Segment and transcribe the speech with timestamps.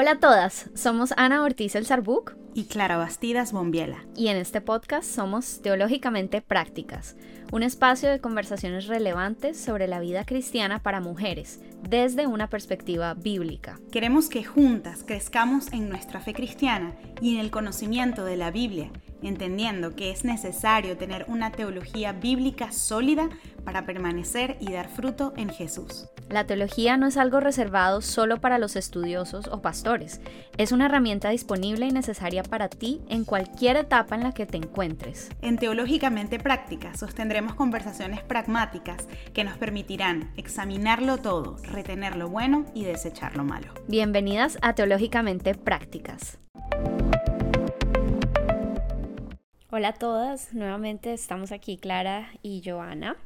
[0.00, 4.06] Hola a todas, somos Ana Ortiz El Sarbuc y Clara Bastidas Bombiela.
[4.14, 7.16] Y en este podcast somos Teológicamente Prácticas,
[7.50, 13.80] un espacio de conversaciones relevantes sobre la vida cristiana para mujeres, desde una perspectiva bíblica.
[13.90, 18.92] Queremos que juntas crezcamos en nuestra fe cristiana y en el conocimiento de la Biblia
[19.22, 23.28] entendiendo que es necesario tener una teología bíblica sólida
[23.64, 26.08] para permanecer y dar fruto en Jesús.
[26.28, 30.20] La teología no es algo reservado solo para los estudiosos o pastores,
[30.58, 34.58] es una herramienta disponible y necesaria para ti en cualquier etapa en la que te
[34.58, 35.30] encuentres.
[35.40, 42.84] En Teológicamente Práctica sostendremos conversaciones pragmáticas que nos permitirán examinarlo todo, retener lo bueno y
[42.84, 43.72] desechar lo malo.
[43.86, 46.38] Bienvenidas a Teológicamente Prácticas.
[49.70, 53.18] Hola a todas, nuevamente estamos aquí Clara y Joana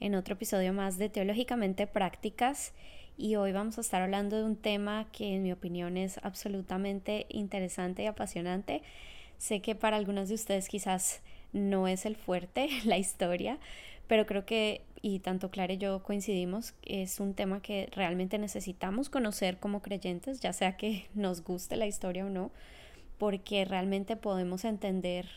[0.00, 2.72] en otro episodio más de Teológicamente Prácticas
[3.18, 7.26] y hoy vamos a estar hablando de un tema que en mi opinión es absolutamente
[7.28, 8.80] interesante y apasionante.
[9.36, 11.20] Sé que para algunos de ustedes quizás
[11.52, 13.58] no es el fuerte la historia,
[14.06, 19.10] pero creo que, y tanto Clara y yo coincidimos, es un tema que realmente necesitamos
[19.10, 22.50] conocer como creyentes, ya sea que nos guste la historia o no,
[23.18, 25.28] porque realmente podemos entender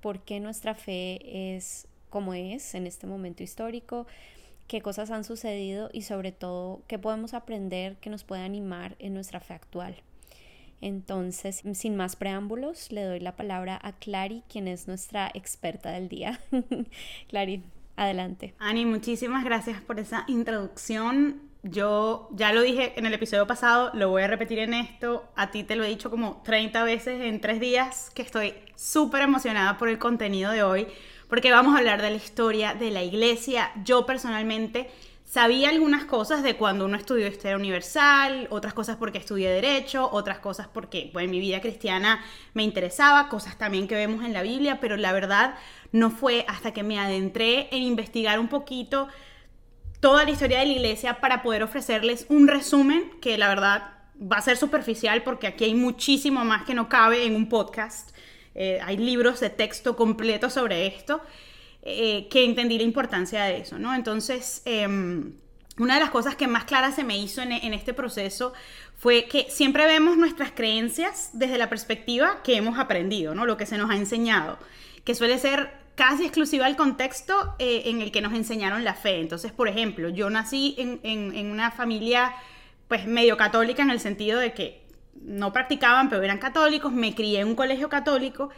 [0.00, 4.06] por qué nuestra fe es como es en este momento histórico,
[4.66, 9.14] qué cosas han sucedido y sobre todo qué podemos aprender que nos puede animar en
[9.14, 9.96] nuestra fe actual.
[10.80, 16.08] Entonces, sin más preámbulos, le doy la palabra a Clary, quien es nuestra experta del
[16.08, 16.40] día.
[17.28, 17.64] Clary,
[17.96, 18.54] adelante.
[18.58, 21.47] Ani, muchísimas gracias por esa introducción.
[21.64, 25.28] Yo ya lo dije en el episodio pasado, lo voy a repetir en esto.
[25.34, 29.22] A ti te lo he dicho como 30 veces en tres días, que estoy súper
[29.22, 30.86] emocionada por el contenido de hoy,
[31.28, 33.72] porque vamos a hablar de la historia de la iglesia.
[33.84, 34.88] Yo personalmente
[35.24, 40.38] sabía algunas cosas de cuando uno estudió historia universal, otras cosas porque estudié derecho, otras
[40.38, 44.78] cosas porque en mi vida cristiana me interesaba, cosas también que vemos en la Biblia,
[44.80, 45.56] pero la verdad
[45.90, 49.08] no fue hasta que me adentré en investigar un poquito
[50.00, 54.36] toda la historia de la iglesia para poder ofrecerles un resumen que la verdad va
[54.36, 58.10] a ser superficial porque aquí hay muchísimo más que no cabe en un podcast.
[58.54, 61.20] Eh, hay libros de texto completos sobre esto
[61.82, 63.94] eh, que entendí la importancia de eso, ¿no?
[63.94, 65.32] Entonces, em,
[65.78, 68.52] una de las cosas que más clara se me hizo en, en este proceso
[68.96, 73.46] fue que siempre vemos nuestras creencias desde la perspectiva que hemos aprendido, ¿no?
[73.46, 74.58] Lo que se nos ha enseñado,
[75.04, 79.18] que suele ser casi exclusiva al contexto eh, en el que nos enseñaron la fe.
[79.18, 82.32] Entonces, por ejemplo, yo nací en, una familia
[82.86, 84.86] pues medio católica en el sentido de que
[85.20, 88.50] no practicaban, pero eran católicos, me crié en un colegio católico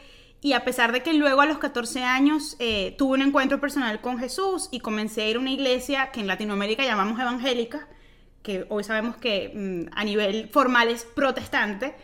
[0.43, 4.03] y a pesar de que luego a los 14 años eh, tuve un encuentro personal
[4.03, 7.89] con Jesús y comencé a ir a una iglesia que en Latinoamérica llamamos evangélica,
[8.43, 11.95] que hoy sabemos que mm, a nivel formal es protestante,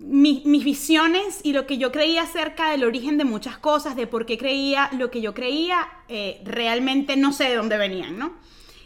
[0.00, 4.24] mis visiones y lo que yo creía acerca del origen de muchas cosas, de por
[4.24, 8.32] qué creía lo que yo creía, eh, realmente no sé de dónde venían, ¿no?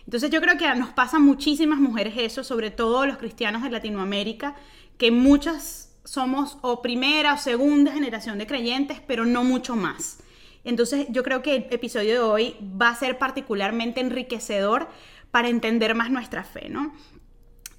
[0.04, 4.56] Entonces yo creo que nos pasa muchísimas mujeres eso, sobre todo los cristianos de Latinoamérica,
[4.98, 10.18] que muchas somos o primera o segunda generación de creyentes, pero no mucho más.
[10.64, 14.88] Entonces yo creo que el episodio de hoy va a ser particularmente enriquecedor
[15.30, 16.92] para entender más nuestra fe, ¿no?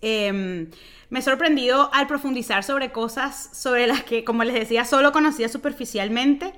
[0.02, 0.69] Em,
[1.15, 5.47] me he sorprendido al profundizar sobre cosas sobre las que, como les decía, solo conocía
[5.47, 6.51] superficialmente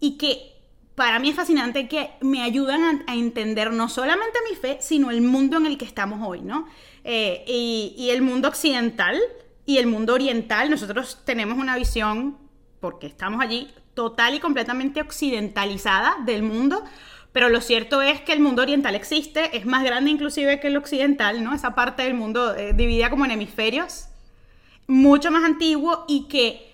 [0.00, 0.56] y que
[0.96, 5.22] para mí es fascinante que me ayudan a, entender no solamente mi fe, sino el
[5.22, 6.66] mundo en el que estamos hoy, ¿no?
[7.04, 9.20] Eh, y, y el mundo occidental
[9.66, 12.38] y el mundo oriental, nosotros tenemos una visión,
[12.80, 16.82] porque estamos allí, total y completamente occidentalizada del mundo,
[17.32, 20.76] pero lo cierto es que el mundo oriental existe, es más grande inclusive que el
[20.76, 21.54] occidental, ¿no?
[21.54, 24.08] Esa parte del mundo eh, dividida como en hemisferios,
[24.86, 26.70] mucho más antiguo y que,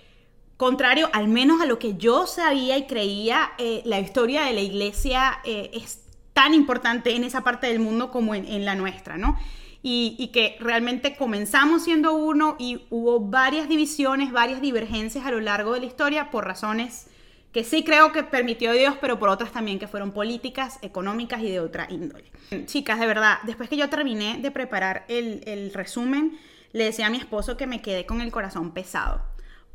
[0.57, 4.61] contrario al menos a lo que yo sabía y creía, eh, la historia de la
[4.61, 6.03] iglesia eh, es
[6.33, 9.39] tan importante en esa parte del mundo como en, la nuestra, ¿no?
[9.81, 15.41] Y, y, que realmente comenzamos siendo uno y hubo varias divisiones, varias divergencias a lo
[15.41, 17.07] largo de la historia por razones
[17.53, 21.51] que sí creo que permitió Dios, pero por otras también que fueron políticas, económicas y
[21.51, 22.31] de otra índole.
[22.67, 26.39] Chicas, de verdad, después que yo terminé de preparar el, resumen,
[26.73, 29.23] le decía a mi esposo que me quedé con el corazón pesado,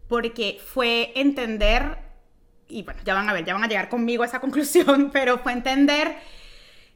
[0.07, 1.97] porque fue entender,
[2.67, 5.39] y bueno, ya van a ver, ya van a llegar conmigo a esa conclusión, pero
[5.39, 6.15] fue entender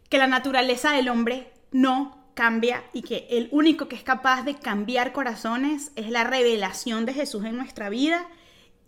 [0.09, 4.53] que la naturaleza del hombre no cambia y que el único que es capaz de
[4.53, 8.27] cambiar corazones es la revelación de Jesús en nuestra vida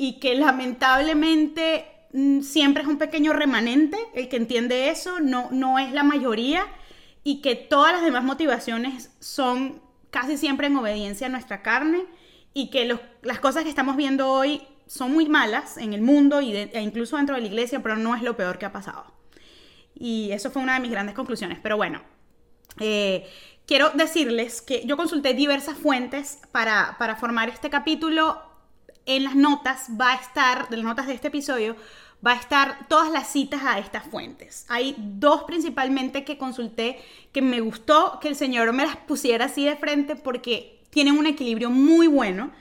[0.01, 5.77] y que lamentablemente mm, siempre es un pequeño remanente el que entiende eso, no, no
[5.77, 6.65] es la mayoría
[7.25, 12.05] y que todas las demás motivaciones son casi siempre en obediencia a nuestra carne
[12.53, 16.55] y que las cosas que estamos viendo hoy son muy malas en el mundo y
[16.55, 19.13] e incluso dentro de la iglesia, pero no es lo peor que ha pasado.
[19.93, 21.59] Y eso fue una de mis grandes conclusiones.
[21.61, 22.01] Pero bueno,
[22.79, 23.29] eh,
[23.67, 28.48] quiero decirles que yo consulté diversas fuentes para, para formar este capítulo.
[29.05, 31.75] En las notas va a estar, de las notas de este episodio,
[32.25, 34.65] va a estar todas las citas a estas fuentes.
[34.69, 36.99] Hay dos principalmente que consulté
[37.31, 41.27] que me gustó que el Señor me las pusiera así de frente porque tienen un
[41.27, 42.51] equilibrio muy bueno.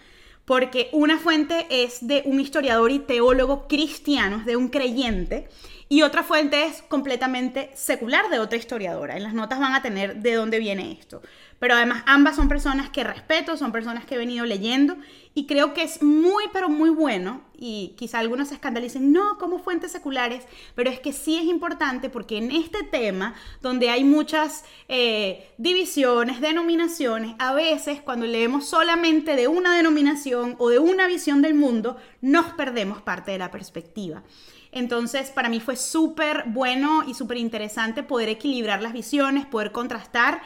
[0.44, 5.46] Porque una fuente es de un historiador y teólogo cristiano, de un creyente,
[5.90, 9.16] y otra fuente es completamente secular de otra historiadora.
[9.16, 11.20] En las notas van a tener de dónde viene esto.
[11.58, 14.96] Pero además ambas son personas que respeto, son personas que he venido leyendo
[15.34, 17.42] y creo que es muy, pero muy bueno.
[17.56, 20.44] Y quizá algunos se escandalicen, no, como fuentes seculares,
[20.74, 26.40] pero es que sí es importante porque en este tema, donde hay muchas eh, divisiones,
[26.40, 31.96] denominaciones, a veces cuando leemos solamente de una denominación o de una visión del mundo,
[32.20, 34.22] nos perdemos parte de la perspectiva.
[34.70, 40.42] Entonces, para mí fue súper bueno y súper interesante poder equilibrar las visiones, poder contrastar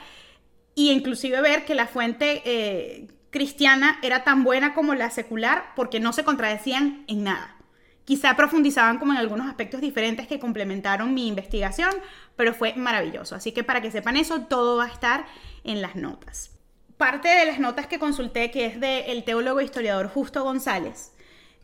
[0.77, 6.01] e inclusive ver que la fuente eh, cristiana era tan buena como la secular porque
[6.01, 7.57] no se contradecían en nada.
[8.05, 11.91] Quizá profundizaban como en algunos aspectos diferentes que complementaron mi investigación,
[12.35, 13.37] pero fue maravilloso.
[13.37, 15.27] Así que para que sepan eso, todo va a estar
[15.63, 16.51] en las notas.
[16.97, 21.13] Parte de las notas que consulté, que es del teólogo e historiador Justo González,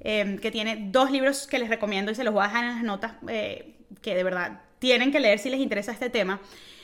[0.00, 2.70] Em, que tiene dos libros que les recomiendo y se los voy a dejar en
[2.70, 6.40] las notas, eh, que de verdad tienen que leer si les interesa este tema,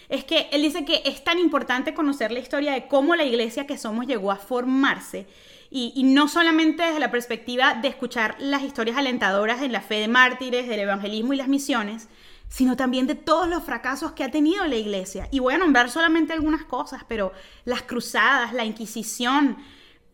[0.09, 3.67] es que él dice que es tan importante conocer la historia de cómo la iglesia
[3.67, 5.27] que somos llegó a formarse.
[5.71, 10.07] Y, no solamente desde la perspectiva de escuchar las historias alentadoras en la fe de
[10.07, 12.09] mártires, del evangelismo y las misiones,
[12.49, 15.27] sino también de todos los fracasos que ha tenido la iglesia.
[15.33, 17.33] Y voy a nombrar solamente algunas cosas, pero
[17.65, 19.57] las cruzadas, la Inquisición,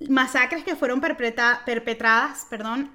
[0.08, 2.90] masacres que fueron perpetradas, perdón,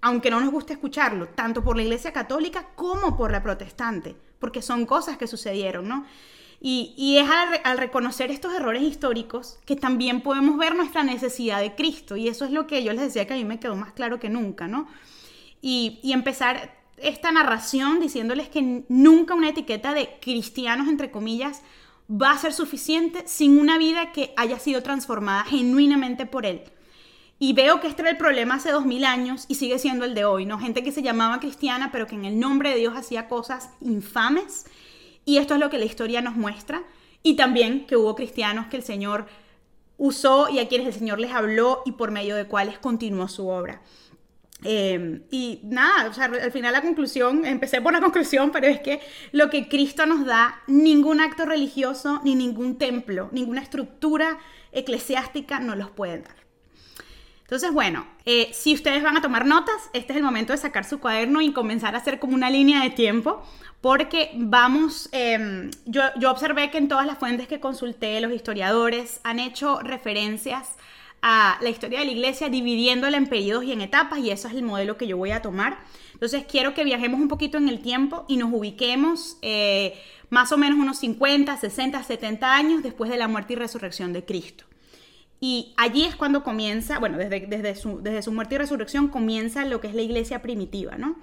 [0.00, 4.62] aunque no nos guste escucharlo, tanto por la Iglesia Católica como por la protestante, porque
[4.62, 6.06] son cosas que sucedieron, ¿no?
[6.60, 7.28] Y, es
[7.64, 12.44] al, reconocer estos errores históricos que también podemos ver nuestra necesidad de Cristo, y eso
[12.44, 14.66] es lo que yo les decía que a mí me quedó más claro que nunca,
[14.66, 14.88] ¿no?
[15.60, 21.62] Y, y empezar esta narración diciéndoles que nunca una etiqueta de cristianos, entre comillas,
[22.10, 26.62] va a ser suficiente sin una vida que haya sido transformada genuinamente por Él.
[27.38, 30.14] Y veo que este era el problema hace dos mil años y sigue siendo el
[30.14, 30.58] de hoy, ¿no?
[30.58, 34.66] Gente que se llamaba cristiana, pero que en el nombre de Dios hacía cosas infames.
[35.26, 36.82] Y esto es lo que la historia nos muestra.
[37.22, 39.26] Y también que hubo cristianos que el Señor
[39.98, 43.48] usó y a quienes el Señor les habló y por medio de cuales continuó su
[43.48, 43.82] obra.
[44.64, 48.80] Em, y nada, o sea, al final la conclusión, empecé por la conclusión, pero es
[48.80, 49.00] que
[49.32, 54.38] lo que Cristo nos da, ningún acto religioso, ni ningún templo, ninguna estructura
[54.72, 56.35] eclesiástica nos los puede dar.
[57.46, 60.84] Entonces, bueno, eh, si ustedes van a tomar notas, este es el momento de sacar
[60.84, 63.42] su cuaderno y comenzar a hacer como una línea de tiempo,
[63.80, 65.08] porque vamos,
[65.84, 70.76] yo, yo observé que en todas las fuentes que consulté, los historiadores han hecho referencias
[71.22, 74.54] a la historia de la iglesia dividiéndola en periodos y en etapas y eso es
[74.54, 75.78] el modelo que yo voy a tomar.
[76.12, 80.00] Entonces quiero que viajemos un poquito en el tiempo y nos ubiquemos eh,
[80.30, 84.24] más o menos unos 50, 60, 70 años después de la muerte y resurrección de
[84.24, 84.64] Cristo.
[85.40, 89.64] Y allí es cuando comienza, bueno, desde, desde, su, desde su muerte y resurrección comienza
[89.64, 91.16] lo que es la iglesia primitiva, ¿no?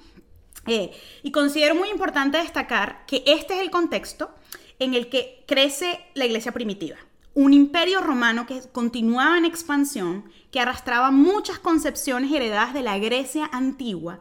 [0.67, 0.91] Eh,
[1.23, 4.33] y considero muy importante destacar que este es el contexto
[4.79, 6.97] en el que crece la iglesia primitiva
[7.35, 13.49] un imperio romano que continuaba en expansión, que arrastraba muchas concepciones heredadas de la Grecia
[13.51, 14.19] antigua,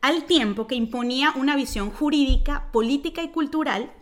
[0.00, 3.92] al tiempo que imponía una visión jurídica, política y cultural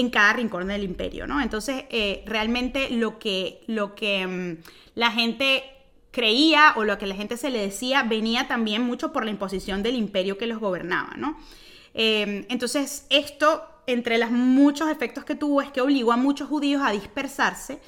[0.00, 1.40] en cada rincón del imperio, ¿no?
[1.40, 4.56] Entonces, eh, realmente lo que, lo que mm,
[4.94, 5.64] la gente
[6.10, 9.82] creía o lo que la gente se le decía venía también mucho por la imposición
[9.82, 11.38] del imperio que los gobernaba, ¿no?
[11.94, 16.82] Eh, entonces, esto, entre los muchos efectos que tuvo, es que obligó a muchos judíos
[16.84, 17.78] a dispersarse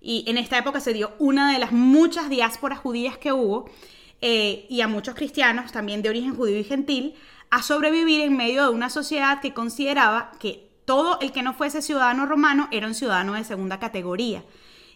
[0.00, 3.70] y en esta época se dio una de las muchas diásporas judías que hubo,
[4.20, 7.14] eh, y a muchos cristianos, también de origen judío y gentil,
[7.50, 11.82] a sobrevivir en medio de una sociedad que consideraba que todo el que no fuese
[11.82, 14.44] ciudadano romano era un ciudadano de segunda categoría.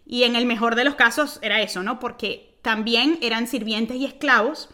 [0.04, 1.98] Y en el mejor de los casos era eso, ¿no?
[1.98, 4.68] Porque también eran sirvientes y esclavos,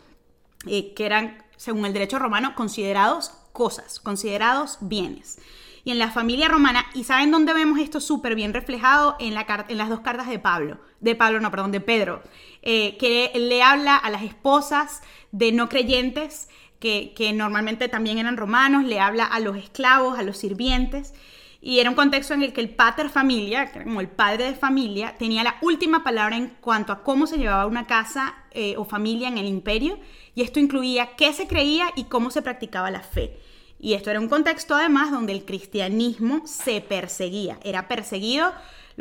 [0.67, 5.39] eh, que eran, según el derecho romano, considerados cosas, considerados bienes
[5.85, 6.87] y en la familia romana.
[6.95, 9.17] ¿Y saben dónde vemos esto súper bien reflejado?
[9.19, 10.79] En, la, en las dos cartas de Pablo.
[11.01, 12.23] De Pablo, no, perdón, de Pedro.
[12.63, 15.03] Eh, que le habla a las esposas
[15.33, 16.49] de no creyentes,
[16.83, 21.15] que, normalmente también eran romanos, le habla a los esclavos, a los sirvientes.
[21.61, 25.15] Y era un contexto en el que el pater familia, como el padre de familia,
[25.17, 29.29] tenía la última palabra en cuanto a cómo se llevaba una casa eh, o familia
[29.29, 30.01] en el imperio.
[30.35, 33.39] Y esto incluía qué se creía y cómo se practicaba la fe.
[33.79, 38.53] Y esto era un contexto además donde el cristianismo se perseguía, era perseguido.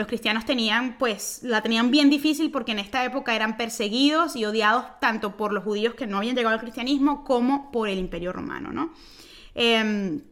[0.01, 4.45] Los cristianos tenían, pues, la tenían bien difícil porque en esta época eran perseguidos y
[4.45, 8.33] odiados tanto por los judíos que no habían llegado al cristianismo como por el imperio
[8.33, 8.91] romano, ¿no?
[9.53, 10.23] Em,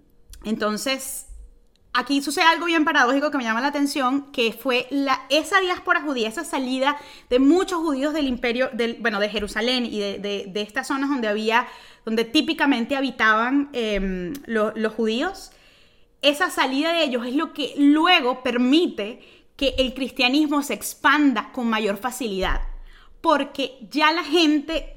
[0.43, 1.27] entonces,
[1.93, 6.01] aquí sucede algo bien paradójico que me llama la atención, que fue la, esa diáspora
[6.01, 6.97] judía, esa salida
[7.29, 11.27] de muchos judíos del imperio, del, bueno, de Jerusalén y de, de estas zonas donde
[11.27, 11.67] había
[12.05, 15.51] donde típicamente habitaban em, los judíos,
[16.21, 19.21] esa salida de ellos es lo que luego permite
[19.59, 22.61] que el cristianismo se expanda con mayor facilidad,
[23.19, 24.95] porque ya la gente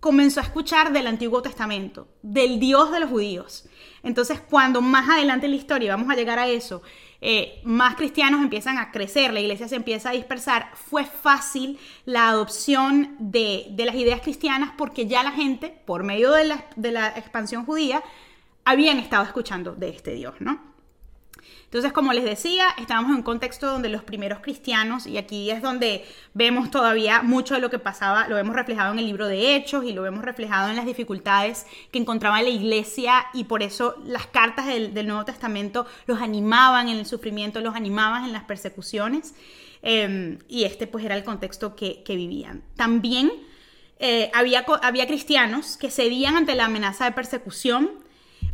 [0.00, 3.68] comenzó a escuchar del Antiguo Testamento, del Dios de los judíos.
[4.02, 6.82] Entonces, cuando más adelante en la historia, vamos a llegar a eso,
[7.20, 12.28] eh, más cristianos empiezan a crecer, la iglesia se empieza a dispersar, fue fácil la
[12.28, 17.10] adopción de, las ideas cristianas porque ya la gente, por medio de la, de la
[17.10, 18.02] expansión judía,
[18.64, 20.73] habían estado escuchando de este Dios, ¿no?
[21.74, 25.60] Entonces, como les decía, estábamos en un contexto donde los primeros cristianos, y aquí es
[25.60, 29.56] donde vemos todavía mucho de lo que pasaba, lo vemos reflejado en el libro de
[29.56, 33.96] Hechos y lo vemos reflejado en las dificultades que encontraba la iglesia y por eso
[34.06, 39.34] las cartas del, Nuevo Testamento los animaban en el sufrimiento, los animaban en las persecuciones.
[39.82, 42.62] Em, y este pues era el contexto que, vivían.
[42.76, 43.32] También
[43.98, 47.90] eh, había, había cristianos que cedían ante la amenaza de persecución,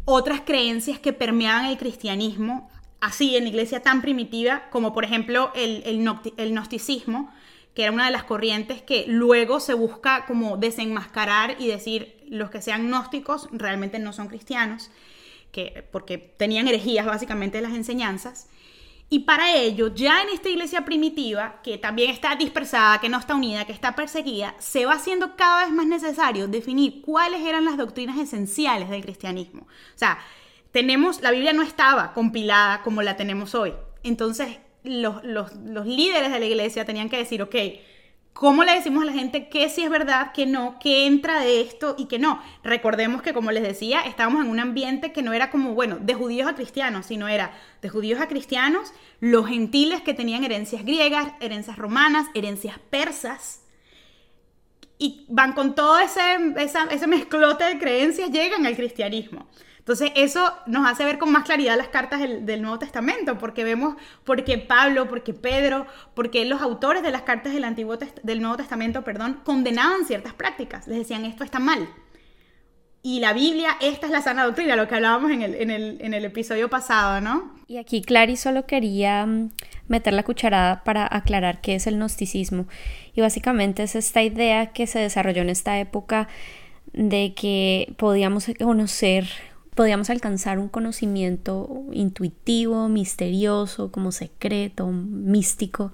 [0.06, 5.50] otras creencias que permeaban el cristianismo así en la iglesia tan primitiva como por ejemplo
[5.54, 7.32] el, el, gnosticismo,
[7.74, 12.50] que era una de las corrientes que luego se busca como desenmascarar y decir los
[12.50, 14.90] que sean gnósticos realmente no son cristianos,
[15.52, 18.48] que, porque tenían herejías básicamente de las enseñanzas.
[19.12, 23.34] Y para ello, ya en esta iglesia primitiva, que también está dispersada, que no está
[23.34, 27.76] unida, que está perseguida, se va haciendo cada vez más necesario definir cuáles eran las
[27.76, 29.62] doctrinas esenciales del cristianismo.
[29.62, 30.20] O sea,
[30.72, 33.74] tenemos, la Biblia no estaba compilada como la tenemos hoy.
[34.02, 35.22] Entonces, los,
[35.86, 37.54] líderes de la iglesia tenían que decir, ok,
[38.32, 41.60] ¿cómo le decimos a la gente qué sí es verdad, qué no, qué entra de
[41.60, 42.42] esto y qué no?
[42.62, 46.14] Recordemos que, como les decía, estábamos en un ambiente que no era como, bueno, de
[46.14, 51.32] judíos a cristianos, sino era de judíos a cristianos, los gentiles que tenían herencias griegas,
[51.40, 53.64] herencias romanas, herencias persas.
[55.02, 56.20] Y van con todo ese,
[56.58, 59.48] ese mezclote de creencias, llegan al cristianismo.
[59.90, 63.96] Entonces eso nos hace ver con más claridad las cartas del, Nuevo Testamento, porque vemos
[64.22, 69.02] porque Pablo, porque Pedro, porque los autores de las cartas del, Antiguo del Nuevo Testamento,
[69.02, 71.88] perdón, condenaban ciertas prácticas, les decían esto está mal.
[73.02, 75.98] Y la Biblia, esta es la sana doctrina, lo que hablábamos en el, en el,
[76.00, 77.50] en el episodio pasado, ¿no?
[77.66, 79.50] Y aquí Clary solo quería mm,
[79.88, 82.68] meter la cucharada para aclarar qué es el gnosticismo.
[83.12, 86.28] Y básicamente es esta idea que se desarrolló en esta época
[86.92, 89.49] de que podíamos conocer
[89.80, 95.90] podíamos alcanzar un conocimiento intuitivo, misterioso, como secreto, místico,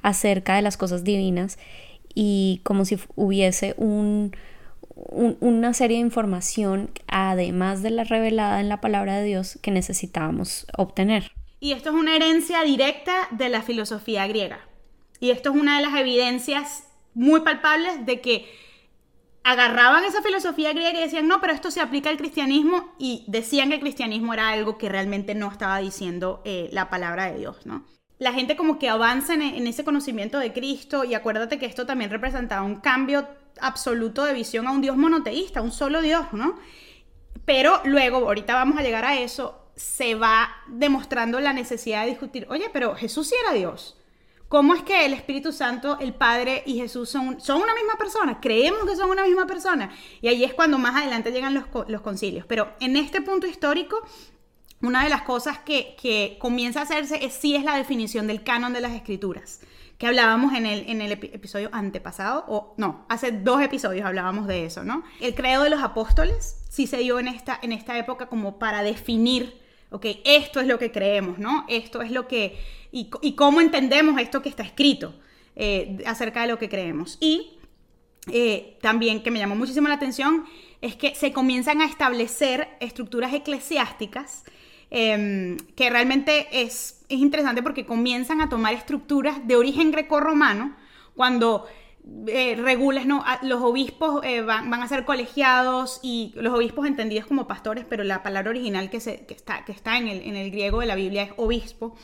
[0.00, 1.58] acerca de las cosas divinas
[2.14, 4.34] y como si hubiese un,
[4.94, 10.66] una serie de información, además de la revelada en la palabra de Dios, que necesitábamos
[10.78, 11.30] obtener.
[11.60, 14.60] Y esto es una herencia directa de la filosofía griega.
[15.20, 18.46] Y esto es una de las evidencias muy palpables de que
[19.50, 23.70] agarraban esa filosofía griega y decían, no, pero esto se aplica al cristianismo y decían
[23.70, 27.64] que el cristianismo era algo que realmente no estaba diciendo eh, la palabra de Dios,
[27.64, 27.86] ¿no?
[28.18, 31.86] La gente como que avanza en, en, ese conocimiento de Cristo y acuérdate que esto
[31.86, 33.26] también representaba un cambio
[33.60, 36.56] absoluto de visión a un Dios monoteísta, un solo Dios, ¿no?
[37.46, 42.46] Pero luego, ahorita vamos a llegar a eso, se va demostrando la necesidad de discutir,
[42.50, 43.97] oye, pero Jesús sí era Dios.
[44.48, 48.40] ¿Cómo es que el Espíritu Santo, el Padre y Jesús son, son una misma persona?
[48.40, 49.90] Creemos que son una misma persona.
[50.22, 52.46] Y ahí es cuando más adelante llegan los, los concilios.
[52.46, 54.02] Pero en este punto histórico,
[54.80, 58.72] una de las cosas que, comienza a hacerse es sí es la definición del canon
[58.72, 59.60] de las escrituras,
[59.98, 64.64] que hablábamos en el, en el episodio antepasado, o no, hace dos episodios hablábamos de
[64.64, 65.02] eso, ¿no?
[65.20, 68.82] El credo de los apóstoles sí se dio en esta, en esta época como para
[68.82, 71.64] definir ok, esto es lo que creemos, ¿no?
[71.68, 72.58] Esto es lo que,
[72.92, 75.14] y, cómo entendemos esto que está escrito
[75.56, 77.18] eh, acerca de lo que creemos.
[77.20, 77.58] Y
[78.30, 80.44] eh, también que me llamó muchísimo la atención
[80.80, 84.44] es que se comienzan a establecer estructuras eclesiásticas
[84.90, 90.76] em, que realmente es, es interesante porque comienzan a tomar estructuras de origen grecorromano
[91.16, 91.66] cuando
[92.26, 92.56] eh,
[93.06, 93.24] ¿no?
[93.42, 98.22] Los obispos eh, van, a ser colegiados y los obispos entendidos como pastores, pero la
[98.22, 101.22] palabra original que, se, está, que está en, el, en el griego de la Biblia
[101.24, 101.94] es obispo.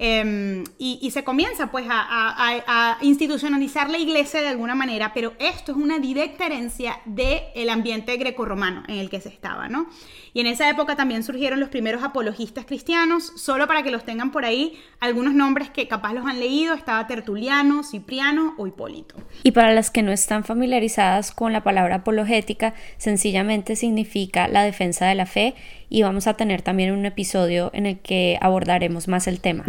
[0.00, 5.78] Em, y, se comienza pues a, institucionalizar la iglesia de alguna manera, pero esto es
[5.78, 9.88] una directa herencia del ambiente grecorromano en el que se estaba, ¿no?
[10.34, 14.30] Y en esa época también surgieron los primeros apologistas cristianos, solo para que los tengan
[14.30, 19.16] por ahí, algunos nombres que capaz los han leído, estaba Tertuliano, Cipriano o Hipólito.
[19.42, 25.06] Y para las que no están familiarizadas con la palabra apologética, sencillamente significa la defensa
[25.06, 25.54] de la fe
[25.88, 29.64] y vamos a tener también un episodio en el que abordaremos más el tema.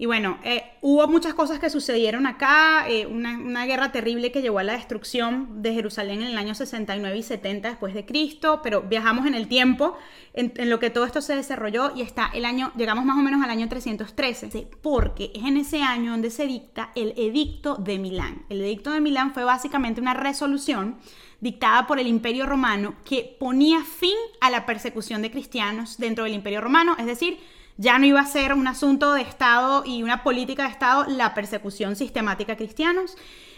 [0.00, 4.60] Y bueno, eh, hubo muchas cosas que sucedieron acá, eh, una, guerra terrible que llevó
[4.60, 8.82] a la destrucción de Jerusalén en el año 69 y 70 después de Cristo, pero
[8.82, 9.98] viajamos en el tiempo
[10.34, 13.22] en, en, lo que todo esto se desarrolló y está el año, llegamos más o
[13.22, 17.98] menos al año 313, porque es en ese año donde se dicta el Edicto de
[17.98, 18.44] Milán.
[18.50, 20.98] El Edicto de Milán fue básicamente una resolución
[21.40, 26.34] dictada por el Imperio Romano que ponía fin a la persecución de cristianos dentro del
[26.34, 27.38] Imperio Romano, es decir,
[27.76, 31.32] ya no iba a ser un asunto de Estado y una política de Estado la
[31.32, 33.16] persecución sistemática a cristianos.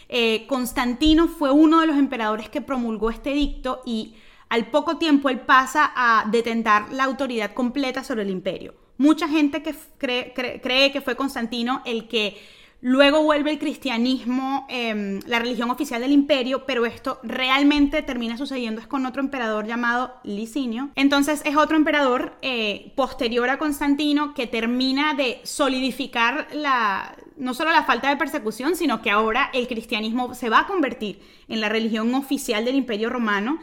[0.09, 4.13] Eh, Constantino fue uno de los emperadores que promulgó este edicto y
[4.49, 8.75] al poco tiempo él pasa a detentar la autoridad completa sobre el imperio.
[8.97, 12.37] Mucha gente que cree que fue Constantino el que
[12.83, 18.81] Luego vuelve el cristianismo, em, la religión oficial del imperio, pero esto realmente termina sucediendo
[18.81, 20.89] es con otro emperador llamado Licinio.
[20.95, 27.71] Entonces es otro emperador eh, posterior a Constantino que termina de solidificar la, no solo
[27.71, 31.19] la falta de persecución, sino que ahora el cristianismo se va a convertir
[31.49, 33.59] en la religión oficial del imperio romano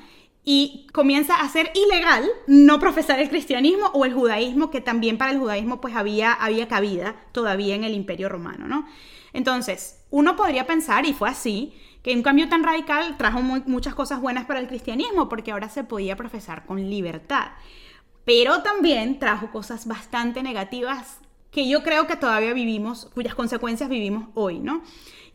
[0.50, 5.30] y comienza a ser ilegal no profesar el cristianismo o el judaísmo, que también para
[5.30, 8.88] el judaísmo pues había, había cabida todavía en el imperio romano, ¿no?
[9.34, 14.22] Entonces, uno podría pensar, y fue así, que un cambio tan radical trajo muchas cosas
[14.22, 17.48] buenas para el cristianismo, porque ahora se podía profesar con libertad,
[18.24, 21.18] pero también trajo cosas bastante negativas
[21.50, 24.82] que yo creo que todavía vivimos, cuyas consecuencias vivimos hoy, ¿no?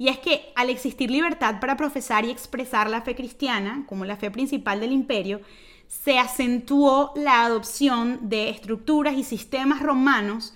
[0.03, 4.17] Y es que al existir libertad para profesar y expresar la fe cristiana, como la
[4.17, 5.39] fe principal del imperio,
[5.87, 10.53] se acentuó la adopción de estructuras y sistemas romanos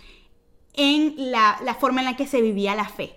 [0.73, 3.15] en la, forma en la que se vivía la fe.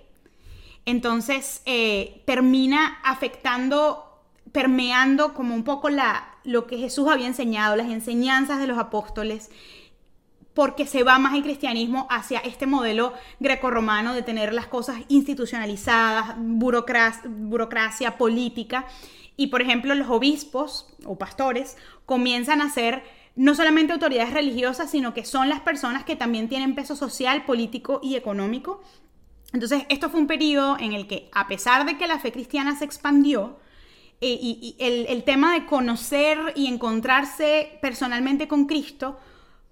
[0.87, 7.91] Entonces eh, termina afectando, permeando como un poco la, lo que Jesús había enseñado, las
[7.91, 9.51] enseñanzas de los apóstoles,
[10.55, 16.35] porque se va más el cristianismo hacia este modelo grecorromano de tener las cosas institucionalizadas,
[16.39, 18.87] burocracia, política.
[19.37, 23.03] Y por ejemplo, los obispos o pastores comienzan a ser
[23.37, 28.01] no solamente autoridades religiosas, sino que son las personas que también tienen peso social, político
[28.03, 28.83] y económico.
[29.53, 32.77] Entonces, esto fue un periodo en el que, a pesar de que la fe cristiana
[32.77, 33.59] se expandió,
[34.21, 39.19] eh, y, el, el tema de conocer y encontrarse personalmente con Cristo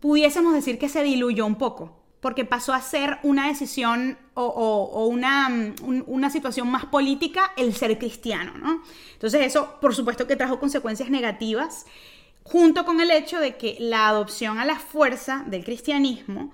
[0.01, 5.49] pudiésemos decir que se diluyó un poco, porque pasó a ser una decisión o, una,
[5.49, 8.83] mm, una, situación más política el ser cristiano, ¿no?
[9.15, 11.87] Entonces eso, por supuesto que trajo consecuencias negativas,
[12.45, 16.53] junto con el hecho de que la adopción a la fuerza del cristianismo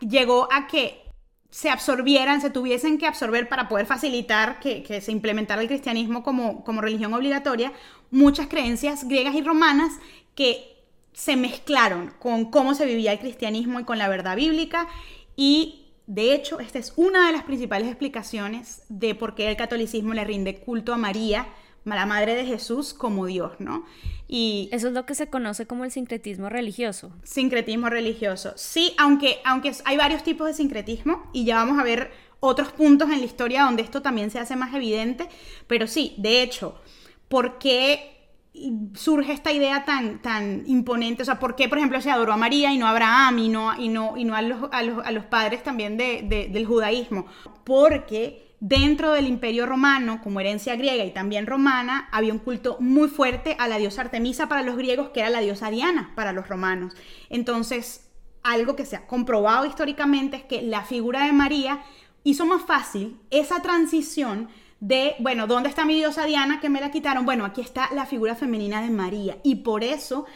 [0.00, 1.02] llegó a que
[1.50, 6.22] se absorbieran, se tuviesen que absorber para poder facilitar que, que se implementara el cristianismo
[6.22, 7.72] como, como religión obligatoria,
[8.10, 9.92] muchas creencias griegas y romanas
[10.34, 10.75] que
[11.16, 14.86] se mezclaron con cómo se vivía el cristianismo y con la verdad bíblica
[15.34, 20.12] y de hecho esta es una de las principales explicaciones de por qué el catolicismo
[20.12, 21.48] le rinde culto a María,
[21.86, 23.86] la madre de Jesús, como Dios, ¿no?
[24.28, 27.12] Y eso es lo que se conoce como el sincretismo religioso.
[27.22, 28.52] Sincretismo religioso.
[28.56, 33.08] Sí, aunque, aunque hay varios tipos de sincretismo y ya vamos a ver otros puntos
[33.10, 35.28] en la historia donde esto también se hace más evidente,
[35.66, 36.78] pero sí, de hecho,
[37.28, 38.15] ¿por qué
[38.94, 41.22] surge esta idea tan, tan imponente?
[41.22, 43.48] O sea, ¿por qué, por ejemplo, se adoró a María y no a Abraham y
[43.48, 47.26] no, y no, y no a, los, a, los, padres también del judaísmo?
[47.64, 53.08] Porque dentro del imperio romano, como herencia griega y también romana, había un culto muy
[53.08, 56.48] fuerte a la diosa Artemisa para los griegos, que era la diosa Diana para los
[56.48, 56.94] romanos.
[57.28, 58.10] Entonces,
[58.42, 61.82] algo que se ha comprobado históricamente es que la figura de María
[62.22, 64.48] hizo más fácil esa transición
[64.80, 67.24] de, bueno, ¿dónde está mi diosa Diana que me la quitaron?
[67.24, 70.26] Bueno, aquí está la figura femenina de María y por eso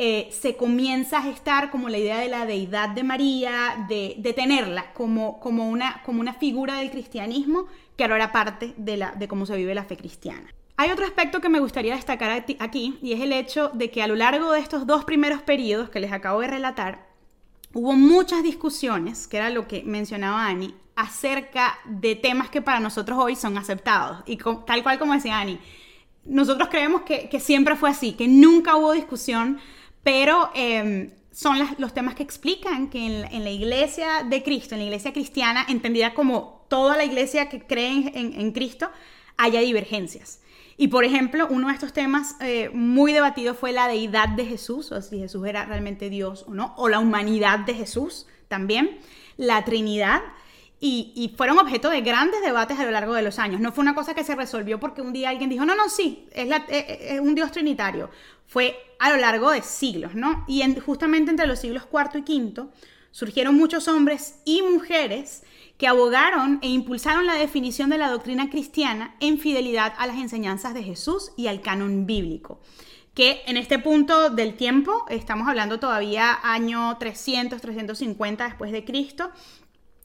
[0.00, 4.92] eh, se comienza a gestar como la idea de la deidad de María, de, tenerla
[4.92, 9.26] como, como, una, como una figura del cristianismo que ahora era parte de, la, de
[9.26, 10.54] cómo se vive la fe cristiana.
[10.76, 12.30] Hay otro aspecto que me gustaría destacar
[12.60, 15.90] aquí y es el hecho de que a lo largo de estos dos primeros periodos
[15.90, 17.07] que les acabo de relatar,
[17.78, 23.16] hubo muchas discusiones, que era lo que mencionaba Ani, acerca de temas que para nosotros
[23.20, 24.24] hoy son aceptados.
[24.26, 24.36] Y
[24.66, 25.60] tal cual como decía Ani,
[26.24, 29.60] nosotros creemos que, siempre fue así, que nunca hubo discusión,
[30.02, 34.86] pero em, son los temas que explican que en, la iglesia de Cristo, en la
[34.86, 38.90] iglesia cristiana, entendida como toda la iglesia que cree en, Cristo,
[39.36, 40.40] haya divergencias.
[40.80, 44.92] Y por ejemplo, uno de estos temas eh, muy debatido fue la deidad de Jesús,
[44.92, 49.00] o si Jesús era realmente Dios o no, o la humanidad de Jesús también,
[49.36, 50.22] la Trinidad.
[50.80, 53.60] Y, fueron objeto de grandes debates a lo largo de los años.
[53.60, 56.28] No fue una cosa que se resolvió porque un día alguien dijo, no, no, sí,
[56.30, 58.10] es, eh, eh, es un Dios trinitario.
[58.46, 60.44] Fue a lo largo de siglos, ¿no?
[60.46, 62.68] Y justamente entre los siglos IV y V
[63.10, 65.42] surgieron muchos hombres y mujeres
[65.78, 70.74] que abogaron e impulsaron la definición de la doctrina cristiana en fidelidad a las enseñanzas
[70.74, 72.60] de Jesús y al canon bíblico
[73.18, 79.32] que en este punto del tiempo, estamos hablando todavía año 300, 350 después de Cristo,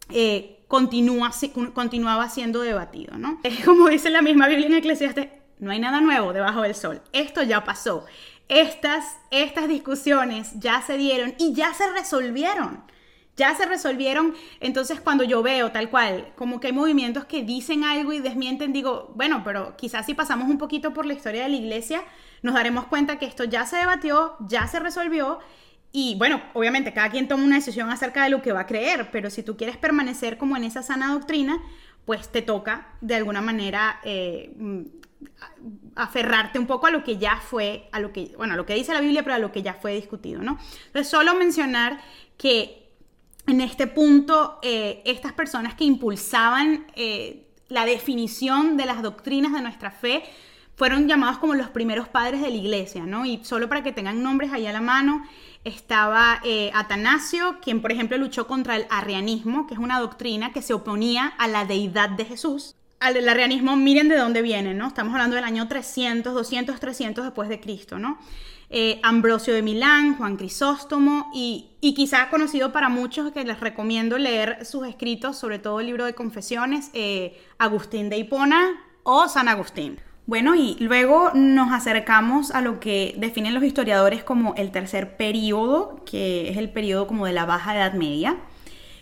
[0.09, 1.31] eh, continúa,
[1.75, 3.39] continuaba siendo debatido, ¿no?
[3.43, 5.27] Es como dice la misma Biblia en Eclesiastes,
[5.59, 7.03] no hay nada nuevo debajo del sol.
[7.11, 8.03] Esto ya pasó.
[8.49, 12.83] Estas, estas discusiones ya se dieron y ya se resolvieron.
[13.35, 14.33] Ya se resolvieron.
[14.59, 18.73] Entonces, cuando yo veo tal cual, como que hay movimientos que dicen algo y desmienten,
[18.73, 22.03] digo, bueno, pero quizás si pasamos un poquito por la historia de la iglesia,
[22.41, 25.39] nos daremos cuenta que esto ya se debatió, ya se resolvió
[25.95, 29.09] y bueno, obviamente cada quien toma una decisión acerca de lo que va a creer,
[29.11, 31.61] pero si tú quieres permanecer como en esa sana doctrina,
[32.05, 34.81] pues te toca de alguna manera eh, mm,
[35.95, 38.73] aferrarte un poco a lo que ya fue, a lo que, bueno, a lo que
[38.73, 40.57] dice la Biblia, pero a lo que ya fue discutido, ¿no?
[40.87, 42.01] Entonces, solo mencionar
[42.37, 42.82] que
[43.47, 49.61] en este punto, eh, estas personas que impulsaban eh, la definición de las doctrinas de
[49.61, 50.23] nuestra fe,
[50.75, 53.25] fueron llamados como los primeros padres de la iglesia, ¿no?
[53.25, 55.23] Y solo para que tengan nombres ahí a la mano,
[55.63, 60.61] estaba eh, Atanasio, quien por ejemplo luchó contra el arrianismo, que es una doctrina que
[60.61, 62.75] se oponía a la deidad de Jesús.
[62.99, 64.87] Al arrianismo, miren de dónde viene, ¿no?
[64.87, 68.17] Estamos hablando del año 300, 200, 300 después de Cristo, ¿no?
[68.75, 74.17] Eh, Ambrosio de Milán, Juan Crisóstomo y, y, quizá conocido para muchos que les recomiendo
[74.17, 78.71] leer sus escritos, sobre todo el libro de confesiones, eh, Agustín de Hipona
[79.03, 79.99] o San Agustín.
[80.25, 86.01] Bueno, y luego nos acercamos a lo que definen los historiadores como el tercer periodo,
[86.03, 88.37] que es el periodo como de la Baja Edad Media,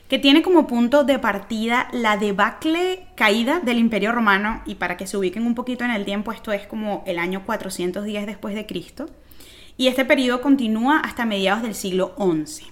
[0.10, 5.08] que tiene como punto de partida la debacle caída del Imperio Romano, y para que
[5.08, 8.66] se ubiquen un poquito en el tiempo, esto es como el año 410 después de
[8.66, 9.06] Cristo,
[9.82, 12.68] y este periodo continúa hasta mediados del siglo XI.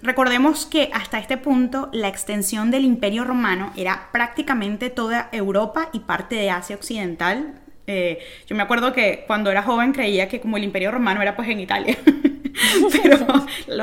[0.00, 5.98] Recordemos que hasta este punto la extensión del Imperio Romano era prácticamente toda Europa y
[5.98, 10.56] parte de Asia Occidental, eh, yo me acuerdo que cuando era joven creía que como
[10.56, 11.98] el imperio romano era pues en Italia.
[13.02, 13.26] pero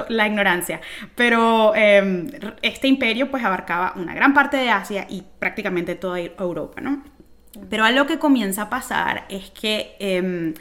[0.08, 0.80] la ignorancia.
[1.15, 2.28] Pero em,
[2.62, 7.04] este imperio pues abarcaba una gran parte de Asia y prácticamente toda Europa, ¿no?
[7.69, 10.54] Pero algo que comienza a pasar es que em,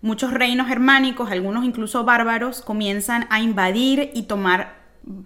[0.00, 4.76] muchos reinos germánicos, algunos incluso bárbaros, comienzan a invadir y tomar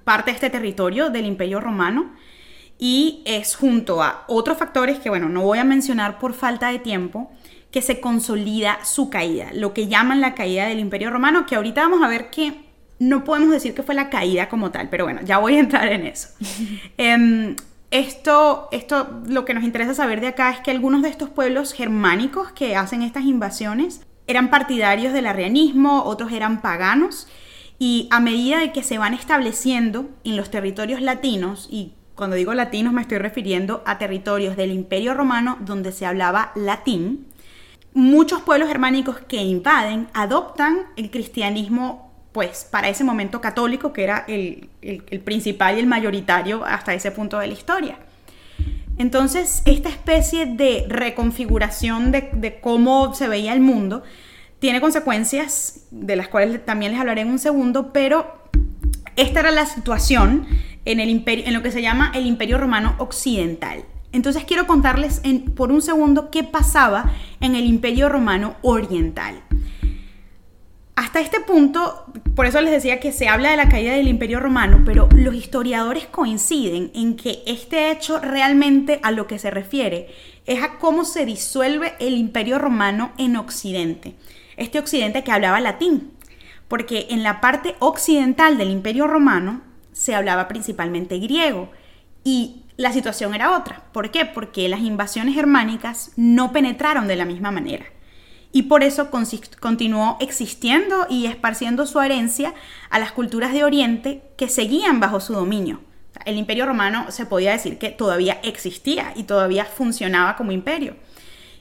[0.05, 2.13] parte de este territorio del imperio romano.
[2.79, 6.79] Y es junto a otros factores que, bueno, no voy a mencionar por falta de
[6.79, 7.31] tiempo,
[7.71, 11.81] que se consolida su caída, lo que llaman la caída del Imperio Romano, que ahorita
[11.83, 12.67] vamos a ver que
[12.99, 15.91] no podemos decir que fue la caída como tal, pero bueno, ya voy a entrar
[15.91, 16.29] en eso.
[16.99, 17.57] Em,
[17.91, 21.73] esto, esto, lo que nos interesa saber de acá es que algunos de estos pueblos
[21.73, 27.29] germánicos que hacen estas invasiones eran partidarios del arrianismo, otros eran paganos,
[27.79, 32.55] y a medida de que se van estableciendo en los territorios latinos, y cuando digo
[32.55, 37.27] latinos me estoy refiriendo a territorios del Imperio Romano donde se hablaba latín,
[37.95, 44.25] muchos pueblos germánicos que invaden adoptan el cristianismo, pues para ese momento católico, que era
[44.29, 44.69] el,
[45.25, 47.99] principal y el mayoritario hasta ese punto de la historia.
[48.99, 54.03] Entonces, esta especie de reconfiguración de, cómo se veía el mundo
[54.59, 58.43] tiene consecuencias de las cuales también les hablaré en un segundo, pero
[59.17, 60.47] esta era la situación
[60.85, 63.85] en, el imperio, en lo que se llama el Imperio Romano Occidental.
[64.13, 65.23] Entonces quiero contarles
[65.57, 69.43] por un segundo qué pasaba en el Imperio Romano Oriental.
[71.03, 74.39] Hasta este punto, por eso les decía que se habla de la caída del Imperio
[74.39, 80.15] Romano, pero los historiadores coinciden en que este hecho realmente a lo que se refiere
[80.47, 84.15] es a cómo se disuelve el Imperio Romano en Occidente.
[84.57, 86.13] Este Occidente que hablaba latín,
[86.69, 89.61] porque en la parte occidental del Imperio Romano
[89.91, 91.69] se hablaba principalmente griego
[92.23, 93.83] y la situación era otra.
[93.93, 94.25] ¿Por qué?
[94.25, 97.87] Porque las invasiones germánicas no penetraron de la misma manera.
[98.53, 102.53] Y por eso continuó existiendo y esparciendo su herencia
[102.91, 105.81] a las culturas de Oriente que seguían bajo su dominio.
[106.27, 110.97] El imperio romano se podía decir que todavía existía y todavía funcionaba como imperio.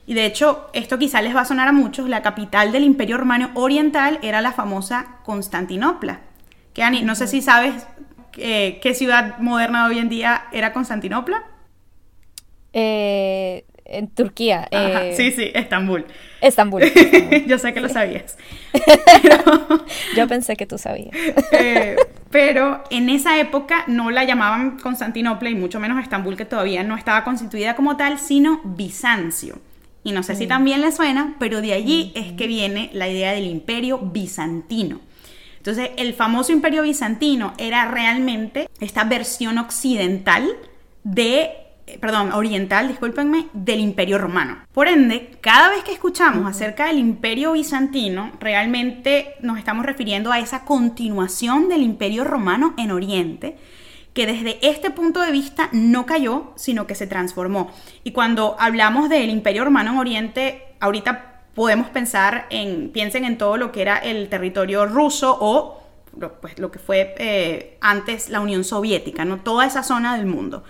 [0.06, 3.18] Y de hecho, esto quizá les va a sonar a muchos, la capital del imperio
[3.18, 6.20] romano oriental era la famosa Constantinopla.
[6.74, 7.88] Que Ani, no sé si sabes
[8.38, 11.44] eh, qué ciudad moderna de hoy en día era Constantinopla.
[12.74, 14.68] Eh, en Turquía.
[14.72, 16.06] Eh, sí, sí, Estambul.
[16.42, 16.82] Estambul.
[17.48, 18.38] Yo sé que lo sabías.
[20.16, 21.16] Yo pensé que tú sabías.
[21.54, 21.96] Eh,
[22.32, 26.96] pero en esa época no la llamaban Constantinopla y mucho menos Estambul, que todavía no
[26.96, 29.60] estaba constituida como tal, sino Bizancio.
[30.04, 30.50] Y no sé si mm.
[30.50, 35.02] también le suena, pero de allí es que viene la idea del imperio bizantino.
[35.58, 40.48] Entonces, el famoso imperio bizantino era realmente esta versión occidental
[41.04, 41.52] de
[42.00, 44.58] perdón, oriental, discúlpenme, del Imperio Romano.
[44.74, 50.40] Por ende, cada vez que escuchamos acerca del Imperio Bizantino, realmente nos estamos refiriendo a
[50.40, 53.58] esa continuación del Imperio Romano en Oriente,
[54.14, 57.72] que desde este punto de vista no cayó, sino que se transformó.
[58.04, 63.58] Y cuando hablamos del Imperio Romano en Oriente, ahorita podemos pensar en, piensen en todo
[63.58, 65.82] lo que era el territorio ruso o
[66.42, 69.38] pues, lo que fue eh, antes la Unión Soviética, ¿no?
[69.40, 70.64] toda esa zona del mundo.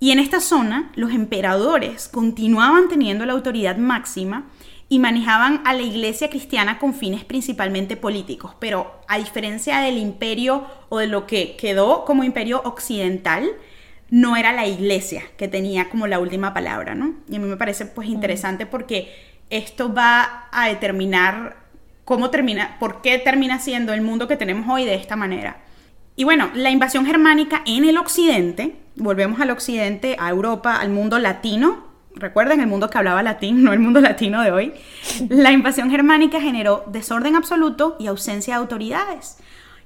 [0.00, 4.46] Y en esta zona, los emperadores continuaban teniendo la autoridad máxima
[4.88, 10.66] y manejaban a la iglesia cristiana con fines principalmente políticos, pero a diferencia del imperio
[10.88, 13.50] o de lo que quedó como imperio occidental,
[14.10, 17.14] no era la iglesia que tenía como la última palabra, ¿no?
[17.28, 19.14] Y a mí me parece pues interesante porque
[19.50, 21.56] esto va a determinar
[22.04, 25.58] cómo termina, por qué termina siendo el mundo que tenemos hoy de esta manera.
[26.16, 31.18] Y bueno, la invasión germánica en el occidente, volvemos al occidente, a Europa, al mundo
[31.18, 34.74] latino, recuerden el mundo que hablaba latín, no el mundo latino de hoy,
[35.28, 39.38] la invasión germánica generó desorden absoluto y ausencia de autoridades.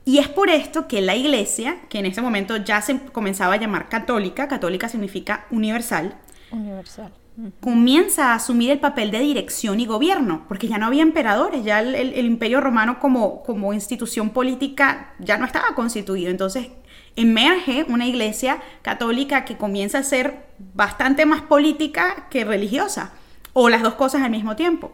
[0.04, 3.58] Y es por esto que la iglesia, que en ese momento ya se comenzaba a
[3.58, 6.16] llamar católica, católica significa universal,
[6.50, 7.12] universal
[7.60, 11.80] comienza a asumir el papel de dirección y gobierno, porque ya no había emperadores, ya
[11.80, 16.30] el, imperio romano como, como institución política ya no estaba constituido.
[16.30, 16.68] Entonces
[17.16, 23.12] emerge una iglesia católica que comienza a ser bastante más política que religiosa,
[23.52, 24.92] o las dos cosas al mismo tiempo.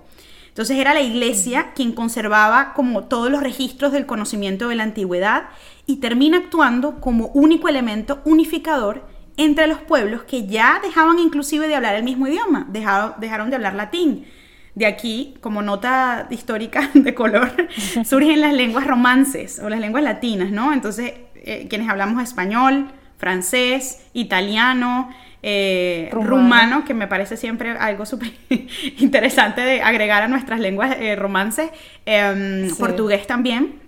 [0.48, 5.50] Entonces era la iglesia quien conservaba como todos los registros del conocimiento de la antigüedad
[5.86, 11.76] y termina actuando como único elemento unificador entre los pueblos que ya dejaban inclusive de
[11.76, 14.26] hablar el mismo idioma, dejaron, dejaron de hablar latín.
[14.74, 17.68] De aquí, como nota histórica de color,
[18.04, 20.72] surgen las lenguas romances o las lenguas latinas, ¿no?
[20.72, 21.12] Entonces,
[21.48, 25.10] eh, quienes hablamos español, francés, italiano,
[25.42, 26.84] eh, rumano.
[26.84, 28.32] que me parece siempre algo súper
[28.98, 31.70] interesante de agregar a nuestras lenguas eh, romances,
[32.06, 33.80] em, portugués también.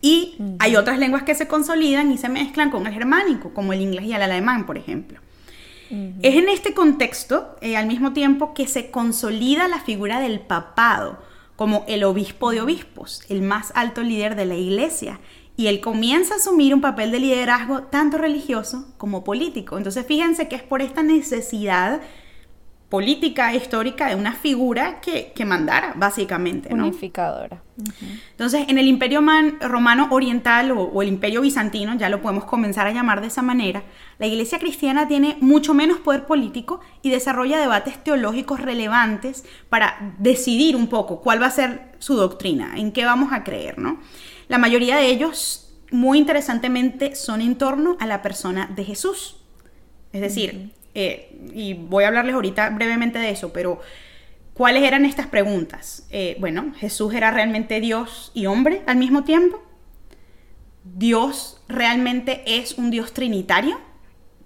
[0.00, 3.80] Y hay otras lenguas que se consolidan y se mezclan con el germánico, como el
[3.80, 5.18] inglés y el alemán, por ejemplo.
[6.22, 11.22] Es en este contexto, eh, al mismo tiempo, que se consolida la figura del papado
[11.56, 15.20] como el obispo de obispos, el más alto líder de la iglesia.
[15.56, 19.78] Y él comienza a asumir un papel de liderazgo tanto religioso como político.
[19.78, 22.00] Entonces fíjense que es por esta necesidad
[22.94, 26.72] política histórica de una figura que, que mandara, básicamente.
[26.72, 27.60] Unificadora.
[28.30, 29.20] Entonces, en el Imperio
[29.60, 33.82] Romano Oriental o, el Imperio Bizantino, ya lo podemos comenzar a llamar de esa manera,
[34.20, 40.76] la Iglesia cristiana tiene mucho menos poder político y desarrolla debates teológicos relevantes para decidir
[40.76, 43.98] un poco cuál va a ser su doctrina, en qué vamos a creer, ¿no?
[44.48, 49.36] La mayoría de ellos, muy interesantemente, son en torno a la persona de Jesús.
[50.12, 53.80] Es decir, eh, y voy a hablarles ahorita brevemente de eso, pero
[54.54, 56.06] ¿cuáles eran estas preguntas?
[56.10, 59.62] Eh, bueno, Jesús era realmente Dios y hombre al mismo tiempo.
[60.84, 63.80] Dios realmente es un Dios trinitario.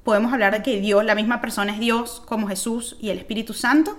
[0.04, 3.52] Podemos hablar de que Dios, la misma persona es Dios como Jesús y el Espíritu
[3.52, 3.98] Santo.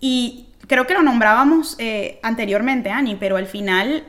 [0.00, 4.04] Y creo que lo nombrábamos eh, anteriormente, Ani, pero al final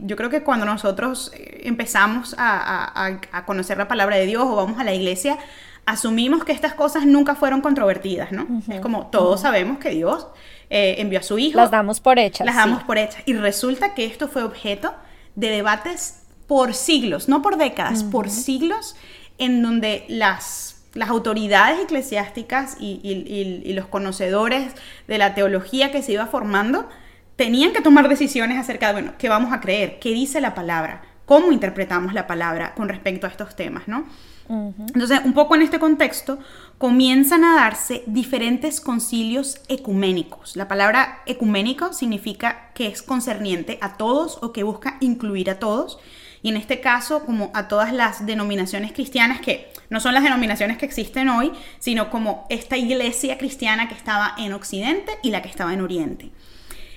[0.00, 4.78] yo creo que cuando nosotros empezamos a, a, conocer la palabra de Dios o vamos
[4.78, 5.38] a la iglesia,
[5.86, 8.46] asumimos que estas cosas nunca fueron controvertidas, ¿no?
[8.68, 10.26] Es como todos sabemos que Dios
[10.74, 11.58] eh, envió a su hijo.
[11.58, 12.46] Las damos por hechas.
[12.46, 13.22] Las damos por hechas.
[13.26, 14.94] Y resulta que esto fue objeto
[15.34, 18.96] de debates por siglos, no por décadas, por siglos,
[19.36, 24.74] en donde las, las autoridades eclesiásticas y, y, los conocedores
[25.08, 26.88] de la teología que se iba formando
[27.36, 29.98] tenían que tomar decisiones acerca de, bueno, ¿qué vamos a creer?
[29.98, 31.02] ¿Qué dice la palabra?
[31.32, 34.04] cómo interpretamos la palabra con respecto a estos temas, ¿no?
[34.48, 36.38] Entonces, un poco en este contexto,
[36.76, 40.56] comienzan a darse diferentes concilios ecuménicos.
[40.56, 45.98] La palabra ecuménico significa que es concerniente a todos o que busca incluir a todos.
[46.42, 50.78] Y en este caso, como a todas las denominaciones cristianas, que no son las denominaciones
[50.78, 55.50] que existen hoy, sino como esta iglesia cristiana que estaba en Occidente y la que
[55.50, 56.30] estaba en Oriente.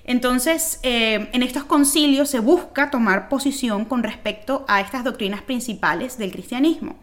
[0.05, 6.17] Entonces, eh, en estos concilios se busca tomar posición con respecto a estas doctrinas principales
[6.17, 6.95] del cristianismo.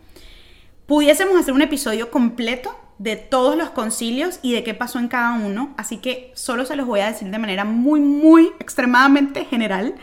[0.87, 5.35] Pudiésemos hacer un episodio completo de todos los concilios y de qué pasó en cada
[5.35, 9.95] uno, así que solo se los voy a decir de manera muy, muy extremadamente general.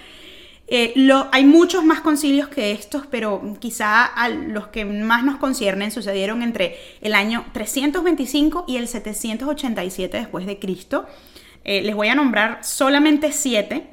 [0.71, 0.93] Eh,
[1.31, 4.11] hay muchos más concilios que estos, pero quizá
[4.47, 10.59] los que más nos conciernen sucedieron entre el año 325 y el 787 después de
[10.59, 11.07] Cristo.
[11.63, 13.87] Eh, les voy a nombrar solamente siete.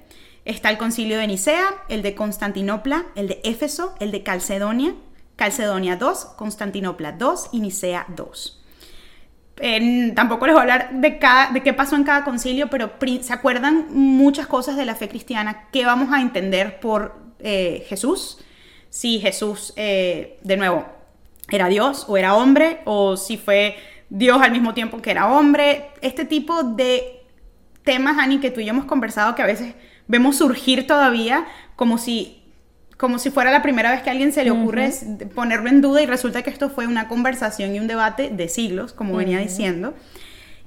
[0.45, 4.95] Está el concilio de Nicea, el de Constantinopla, el de Éfeso, el de Calcedonia,
[5.35, 8.07] Calcedonia 2, Constantinopla 2 y Nicea
[9.57, 10.15] 2.
[10.15, 13.33] tampoco les voy a hablar de, cada, de qué pasó en cada concilio, pero se
[13.33, 18.39] acuerdan muchas cosas de la fe cristiana que vamos a entender por eh, Jesús.
[18.91, 20.87] Si Jesús, eh, de nuevo,
[21.51, 23.77] era Dios o era hombre, o si fue
[24.09, 25.91] Dios al mismo tiempo que era hombre.
[26.01, 27.23] Este tipo de
[27.85, 29.75] temas, Ani, que tú y yo hemos conversado, que a veces
[30.07, 32.46] vemos surgir todavía como si
[32.97, 34.91] como si fuera la primera vez que a alguien se le ocurre
[35.35, 38.93] ponerlo en duda y resulta que esto fue una conversación y un debate de siglos,
[38.93, 39.95] como venía diciendo.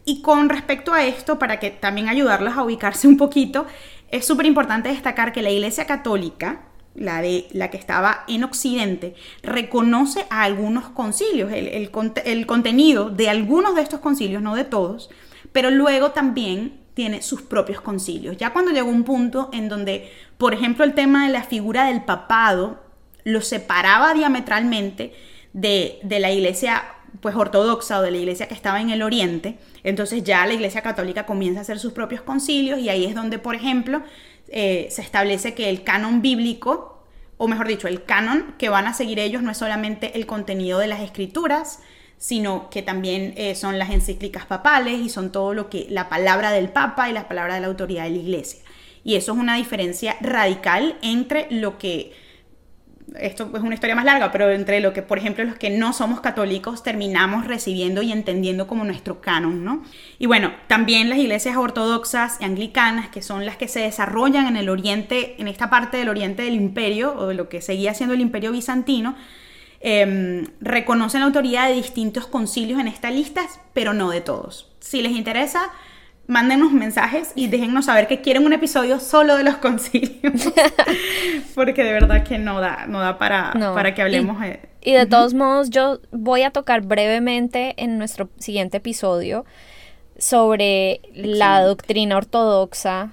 [0.05, 3.65] Y con respecto a esto, para que también ayudarlos a ubicarse un poquito,
[4.11, 6.61] es súper importante destacar que la Iglesia Católica,
[6.95, 13.29] la, de, la que estaba en Occidente, reconoce a algunos concilios, el, el contenido de
[13.29, 15.09] algunos de estos concilios, no de todos,
[15.51, 18.35] pero luego también tiene sus propios concilios.
[18.35, 22.03] Ya cuando llegó un punto en donde, por ejemplo, el tema de la figura del
[22.03, 22.81] papado
[23.23, 25.13] lo separaba diametralmente
[25.53, 26.83] de, la iglesia
[27.21, 30.81] pues ortodoxa o de la iglesia que estaba en el oriente, entonces ya la iglesia
[30.81, 34.01] católica comienza a hacer sus propios concilios y ahí es donde, por ejemplo,
[34.49, 37.01] eh, se establece que el canon bíblico,
[37.37, 40.79] o mejor dicho, el canon que van a seguir ellos no es solamente el contenido
[40.79, 41.79] de las escrituras,
[42.19, 46.51] sino que también eh, son las encíclicas papales y son todo lo que la palabra
[46.51, 48.59] del papa y la palabra de la autoridad de la iglesia.
[49.03, 52.13] Y eso es una diferencia radical entre lo que
[53.17, 55.93] esto es una historia más larga, pero entre lo que, por ejemplo, los que no
[55.93, 59.83] somos católicos terminamos recibiendo y entendiendo como nuestro canon, ¿no?
[60.17, 64.57] Y bueno, también las iglesias ortodoxas y anglicanas, que son las que se desarrollan en
[64.57, 68.13] el oriente, en esta parte del oriente del imperio, o de lo que seguía siendo
[68.13, 69.15] el imperio bizantino,
[69.81, 73.41] Em, reconocen la autoridad de distintos concilios en esta lista,
[73.73, 74.69] pero no de todos.
[74.79, 75.71] Si les interesa,
[76.27, 80.51] mándenos mensajes y déjennos saber que quieren un episodio solo de los concilios.
[81.55, 84.37] Porque de verdad que no da, no da para, para que hablemos.
[84.81, 89.45] Y, de todos modos, yo voy a tocar brevemente en nuestro siguiente episodio
[90.17, 93.11] sobre la doctrina ortodoxa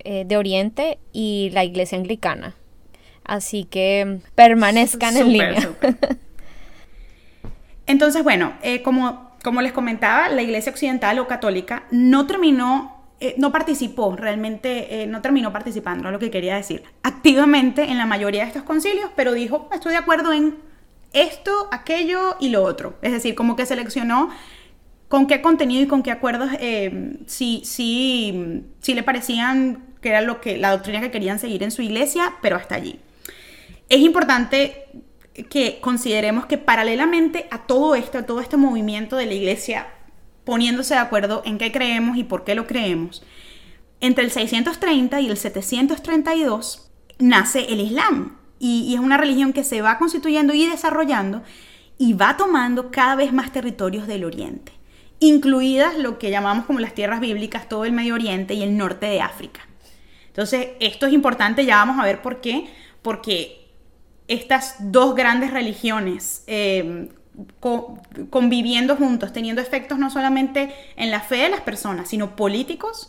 [0.00, 2.54] eh, de Oriente y la iglesia anglicana.
[3.26, 5.70] Así que permanezcan en línea.
[7.86, 13.34] Entonces, bueno, eh, como, como les comentaba, la Iglesia Occidental o Católica no terminó, eh,
[13.38, 18.42] no participó, realmente eh, no terminó participando, lo que quería decir, activamente en la mayoría
[18.42, 20.56] de estos concilios, pero dijo, estoy de acuerdo en
[21.12, 22.98] esto, aquello y lo otro.
[23.02, 24.30] Es decir, como que seleccionó
[25.08, 26.50] con qué contenido y con qué acuerdos
[27.26, 31.70] sí, sí, sí le parecían que era lo que la doctrina que querían seguir en
[31.70, 32.98] su iglesia, pero hasta allí.
[33.88, 34.86] Es importante
[35.50, 39.88] que consideremos que paralelamente a todo esto, a todo este movimiento de la iglesia
[40.44, 43.22] poniéndose de acuerdo en qué creemos y por qué lo creemos,
[44.00, 49.82] entre el 630 y el 732 nace el Islam y, es una religión que se
[49.82, 51.42] va constituyendo y desarrollando
[51.98, 54.72] y va tomando cada vez más territorios del Oriente,
[55.18, 59.06] incluidas lo que llamamos como las tierras bíblicas, todo el Medio Oriente y el norte
[59.06, 59.66] de África.
[60.28, 62.68] Entonces, esto es importante, ya vamos a ver por qué,
[63.02, 63.65] porque
[64.28, 67.08] estas dos grandes religiones eh,
[68.30, 73.08] conviviendo juntos, teniendo efectos no solamente en la fe de las personas, sino políticos,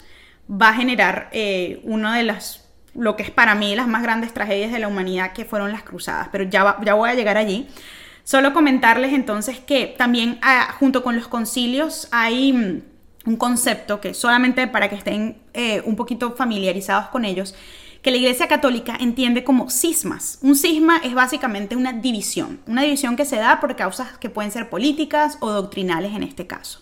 [0.50, 4.34] va a generar eh, una de las, lo que es para mí las más grandes
[4.34, 6.30] tragedias de la humanidad, que fueron las cruzadas.
[6.32, 7.68] Pero ya, ya voy a llegar allí.
[8.24, 12.82] Solo comentarles entonces que también ah, junto con los concilios hay mm,
[13.28, 17.56] un concepto que solamente para que estén eh, un poquito familiarizados con ellos,
[18.02, 20.40] que la Iglesia Católica entiende como cismas.
[20.42, 24.52] Un cisma es básicamente una división, una división que se da por causas que pueden
[24.52, 26.82] ser políticas o doctrinales en este caso.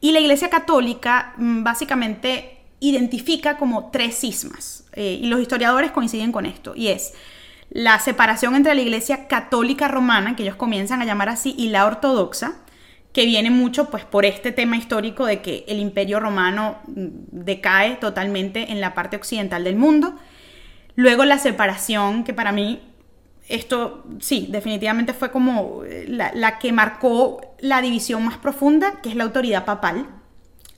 [0.00, 6.32] Y la Iglesia Católica mm, básicamente identifica como tres cismas, eh, y los historiadores coinciden
[6.32, 7.14] con esto, y es
[7.70, 11.86] la separación entre la iglesia católica romana, que ellos comienzan a llamar así, y la
[11.86, 12.56] ortodoxa,
[13.12, 17.96] que viene mucho pues por este tema histórico de que el imperio romano mm, decae
[17.96, 20.14] totalmente en la parte occidental del mundo.
[20.96, 22.80] Luego la separación, que para mí
[23.48, 29.16] esto sí, definitivamente fue como eh, la, que marcó la división más profunda, que es
[29.16, 30.06] la autoridad papal,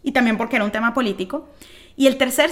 [0.02, 1.48] y también porque era un tema político.
[1.96, 2.50] Y el tercer,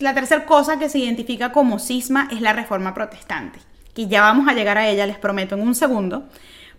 [0.00, 3.58] la tercera cosa que se identifica como cisma es la reforma protestante,
[3.94, 6.28] que ya vamos a llegar a ella, les prometo, en un segundo.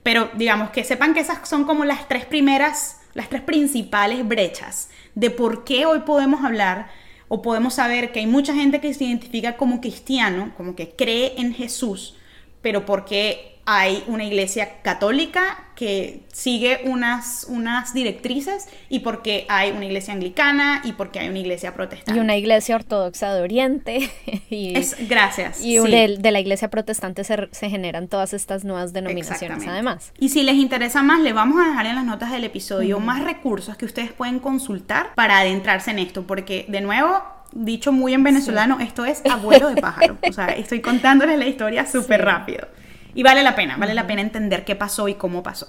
[0.04, 4.90] Pero digamos que sepan que esas son como las tres primeras, las tres principales brechas
[5.16, 6.88] de por qué hoy podemos hablar
[7.28, 11.34] o podemos saber que hay mucha gente que se identifica como cristiano, como que cree
[11.38, 12.16] en Jesús,
[12.62, 19.86] pero porque hay una iglesia católica que sigue unas, unas directrices y porque hay una
[19.86, 22.18] iglesia anglicana y porque hay una iglesia protestante.
[22.18, 24.10] Y una iglesia ortodoxa de Oriente.
[24.48, 25.60] Y, es, gracias.
[25.62, 30.14] Y de, la iglesia protestante se, se, generan todas estas nuevas denominaciones además.
[30.20, 33.24] Y si les interesa más, le vamos a dejar en las notas del episodio más
[33.24, 38.24] recursos que ustedes pueden consultar para adentrarse en esto, porque de nuevo dicho muy en
[38.24, 40.18] venezolano, esto es abuelo de pájaro.
[40.30, 42.68] O sea, estoy contándoles la historia súper rápido.
[43.16, 45.68] Y vale la pena, vale la pena entender qué pasó y cómo pasó.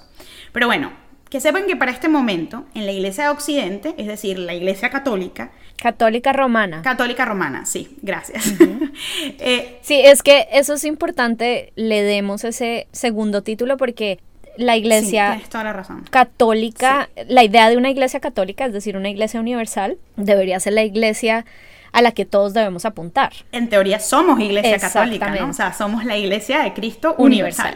[0.51, 0.91] Pero bueno,
[1.29, 4.89] que sepan que para este momento, en la iglesia de Occidente, es decir, la iglesia
[4.89, 5.51] católica.
[5.77, 6.81] Católica romana.
[6.81, 8.53] Católica romana, sí, gracias.
[9.39, 14.19] Eh, sí, es que eso es importante, le demos ese segundo título porque
[14.57, 16.03] la iglesia toda la razón.
[16.09, 20.83] católica, la idea de una iglesia católica, es decir, una iglesia universal, debería ser la
[20.83, 21.45] iglesia
[21.91, 23.33] a la que todos debemos apuntar.
[23.51, 25.49] En teoría somos iglesia católica, ¿no?
[25.49, 27.75] O sea, somos la iglesia de Cristo universal.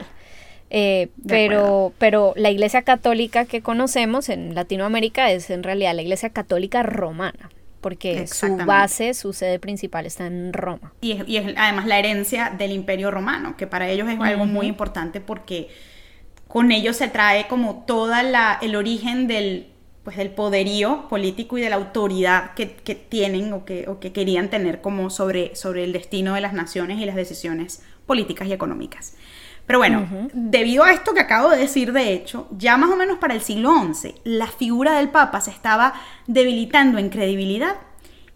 [0.70, 6.30] Eh, pero, pero la iglesia católica que conocemos en Latinoamérica es en realidad la iglesia
[6.30, 7.50] católica romana
[7.82, 10.94] porque su base, su sede principal está en Roma.
[11.02, 15.20] Y es, además la herencia del imperio romano, que para ellos es algo muy importante
[15.20, 15.70] porque
[16.48, 19.71] con ellos se trae como toda la, el origen del,
[20.04, 24.82] pues del poderío político y de la autoridad que, tienen o que, que, querían tener
[24.82, 29.16] como sobre, sobre el destino de las naciones y las decisiones políticas y económicas.
[29.68, 33.20] Pero bueno, debido a esto que acabo de decir, de hecho, ya más o menos
[33.20, 35.94] para el siglo XI, la figura del Papa se estaba
[36.28, 37.76] debilitando en credibilidad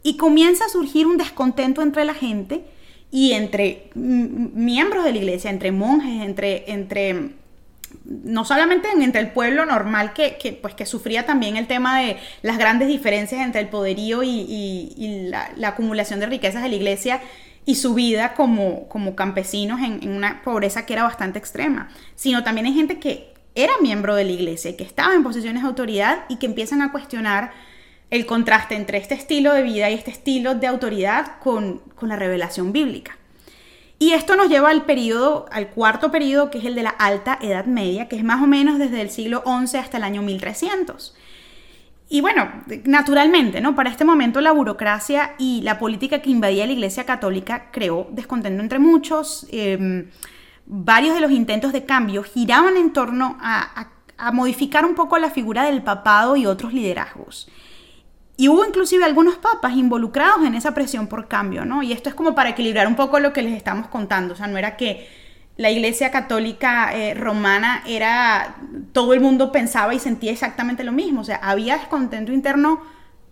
[0.04, 2.64] y comienza a surgir un descontento entre la gente
[3.12, 7.32] y entre miembros de la iglesia, entre monjes, entre, entre
[8.04, 12.58] no solamente entre el pueblo normal que, pues, que sufría también el tema de las
[12.58, 17.22] grandes diferencias entre el poderío y, la, acumulación de riquezas de la iglesia
[17.66, 22.44] y su vida como, como campesinos en, en, una pobreza que era bastante extrema, sino
[22.44, 25.70] también hay gente que era miembro de la iglesia y que estaba en posiciones de
[25.70, 27.52] autoridad y que empiezan a cuestionar
[28.12, 32.16] el contraste entre este estilo de vida y este estilo de autoridad con, con la
[32.16, 33.18] revelación bíblica.
[33.98, 37.40] Y esto nos lleva al periodo, al cuarto periodo, que es el de la Alta
[37.42, 41.16] Edad Media, que es más o menos desde el siglo XI hasta el año 1300.
[42.10, 42.52] Y bueno,
[42.84, 43.74] naturalmente, ¿no?
[43.74, 48.62] Para este momento la burocracia y la política que invadía la Iglesia Católica creó descontento
[48.62, 49.48] entre muchos.
[49.50, 50.10] Em,
[50.66, 55.64] varios de los intentos de cambio giraban en torno a modificar un poco la figura
[55.64, 57.50] del papado y otros liderazgos.
[58.38, 61.84] Y hubo inclusive algunos papas involucrados en esa presión por cambio, ¿no?
[61.84, 64.48] Y esto es como para equilibrar un poco lo que les estamos contando, o sea,
[64.48, 65.08] no era que
[65.58, 68.58] la iglesia católica eh, romana era,
[68.92, 72.82] todo el mundo pensaba y sentía exactamente lo mismo, o sea, había descontento interno,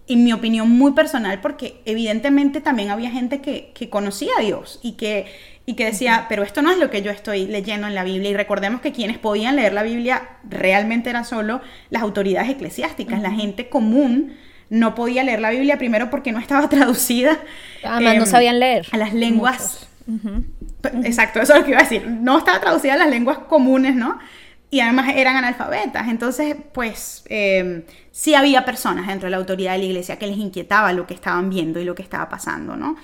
[0.08, 4.94] en mi opinión, muy personal, porque evidentemente también había gente que, conocía a Dios y
[4.94, 5.28] que,
[5.66, 8.32] y que decía, pero esto no es lo que yo estoy leyendo en la Biblia,
[8.32, 13.32] y recordemos que quienes podían leer la Biblia realmente eran solo las autoridades eclesiásticas, la
[13.32, 14.34] gente común,
[14.70, 17.40] no podía leer la Biblia primero porque no estaba traducida.
[17.84, 18.88] Además, no em, sabían leer.
[18.92, 19.88] A las lenguas.
[21.04, 22.08] Exacto, eso es lo que iba a decir.
[22.08, 24.20] No estaba traducida a las lenguas comunes, ¿no?
[24.70, 26.08] Y además eran analfabetas.
[26.08, 30.38] Entonces, pues, em, sí había personas dentro de la autoridad de la iglesia que les
[30.38, 32.96] inquietaba lo que estaban viendo y lo que estaba pasando, ¿no?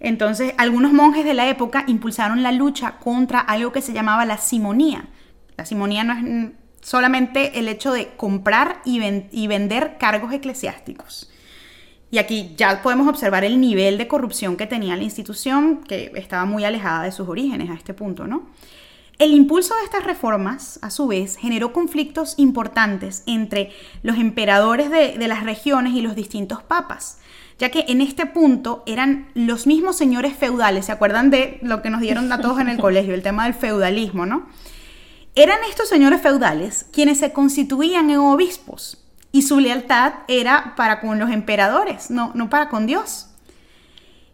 [0.00, 4.36] Entonces, algunos monjes de la época impulsaron la lucha contra algo que se llamaba la
[4.36, 5.04] simonía.
[5.56, 6.52] La simonía no es
[6.82, 8.98] solamente el hecho de comprar y,
[9.46, 11.30] vender cargos eclesiásticos.
[12.10, 16.44] Y aquí ya podemos observar el nivel de corrupción que tenía la institución, que estaba
[16.44, 18.50] muy alejada de sus orígenes a este punto, ¿no?
[19.18, 23.70] El impulso de estas reformas, a su vez, generó conflictos importantes entre
[24.02, 27.18] los emperadores de, de, las regiones y los distintos papas,
[27.58, 31.90] ya que en este punto eran los mismos señores feudales, ¿se acuerdan de lo que
[31.90, 34.48] nos dieron a todos en el colegio, el tema del feudalismo, ¿no?
[35.34, 39.02] Eran estos señores feudales quienes se constituían en obispos
[39.32, 43.28] y su lealtad era para con los emperadores, no, no para con Dios.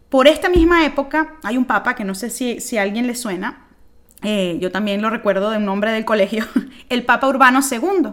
[0.09, 3.15] Por esta misma época hay un papa que no sé si, si a alguien le
[3.15, 3.65] suena,
[4.23, 6.45] eh, yo también lo recuerdo de un nombre del colegio,
[6.89, 8.09] el Papa Urbano II.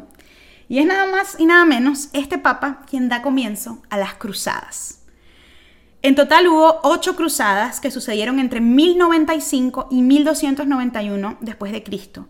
[0.69, 5.01] Y es nada más y nada menos este Papa quien da comienzo a las cruzadas.
[6.07, 12.29] En total hubo ocho cruzadas que sucedieron entre 1095 y 1291 después de Cristo.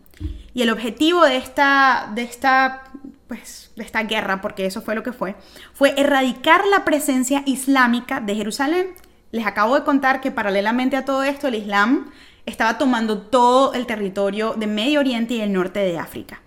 [0.55, 2.85] Y el objetivo de esta, de esta,
[3.29, 5.37] pues, de esta guerra, porque eso fue lo que fue,
[5.75, 8.95] fue erradicar la presencia islámica de Jerusalén.
[9.31, 12.11] Les acabo de contar que paralelamente a todo esto, el Islam
[12.47, 16.41] estaba tomando todo el territorio de Medio Oriente y el norte de África.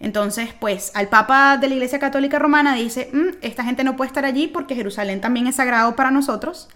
[0.00, 4.08] Entonces, pues al Papa de la Iglesia Católica Romana dice, mm, esta gente no puede
[4.08, 6.68] estar allí porque Jerusalén también es sagrado para nosotros.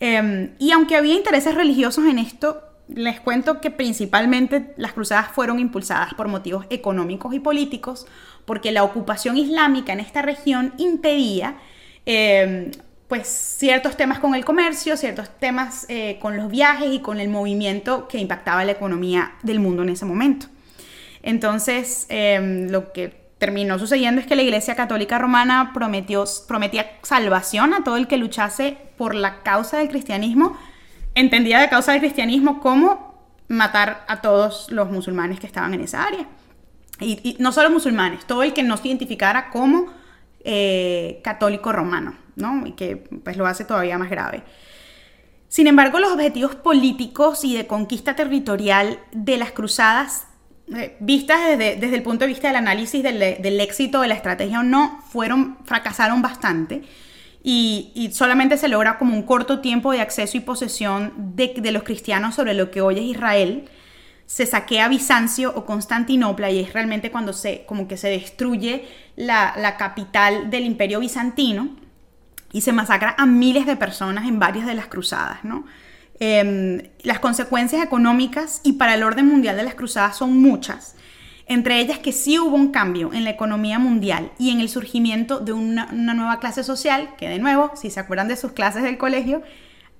[0.00, 5.58] Em, y aunque había intereses religiosos en esto, les cuento que principalmente las cruzadas fueron
[5.58, 8.06] impulsadas por motivos económicos y políticos,
[8.46, 11.56] porque la ocupación islámica en esta región impedía
[12.06, 12.70] em,
[13.08, 17.28] pues ciertos temas con el comercio, ciertos temas eh, con los viajes y con el
[17.28, 20.46] movimiento que impactaba la economía del mundo en ese momento.
[21.24, 27.74] Entonces, em, lo que terminó sucediendo es que la Iglesia Católica Romana prometió, prometía salvación
[27.74, 30.56] a todo el que luchase por la causa del cristianismo,
[31.16, 33.14] entendía de causa del cristianismo como
[33.48, 36.28] matar a todos los musulmanes que estaban en esa área.
[37.00, 39.86] Y, no solo musulmanes, todo el que no se identificara como
[40.44, 42.14] eh, católico romano.
[42.36, 42.66] ¿no?
[42.66, 44.42] Y que pues lo hace todavía más grave.
[45.48, 50.26] Sin embargo, los objetivos políticos y de conquista territorial de las cruzadas,
[51.00, 55.02] vistas desde, el punto de vista del análisis del, éxito de la estrategia o no,
[55.08, 56.82] fueron, fracasaron bastante.
[57.42, 62.34] Y, solamente se logra como un corto tiempo de acceso y posesión de, los cristianos
[62.34, 63.68] sobre lo que hoy es Israel.
[64.26, 69.54] Se saquea Bizancio o Constantinopla y es realmente cuando se, como que se destruye la,
[69.58, 71.76] la capital del imperio bizantino
[72.50, 75.66] y se masacra a miles de personas en varias de las cruzadas, ¿no?
[76.20, 80.94] Em, las consecuencias económicas y para el orden mundial de las cruzadas son muchas,
[81.46, 85.40] entre ellas que sí hubo un cambio en la economía mundial y en el surgimiento
[85.40, 88.96] de una, nueva clase social, que de nuevo, si se acuerdan de sus clases del
[88.96, 89.42] colegio,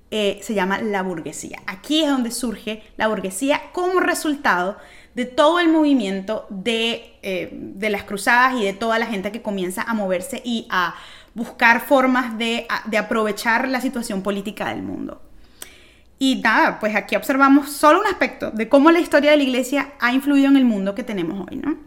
[0.09, 1.61] eh, se llama la burguesía.
[1.67, 4.77] Aquí es donde surge la burguesía como resultado
[5.13, 9.41] de todo el movimiento de, eh, de las cruzadas y de toda la gente que
[9.41, 10.95] comienza a moverse y a
[11.35, 12.65] buscar formas de,
[12.97, 15.21] aprovechar la situación política del mundo.
[16.25, 19.93] Y nada, pues aquí observamos solo un aspecto de cómo la historia de la iglesia
[19.99, 21.77] ha influido en el mundo que tenemos hoy, ¿no?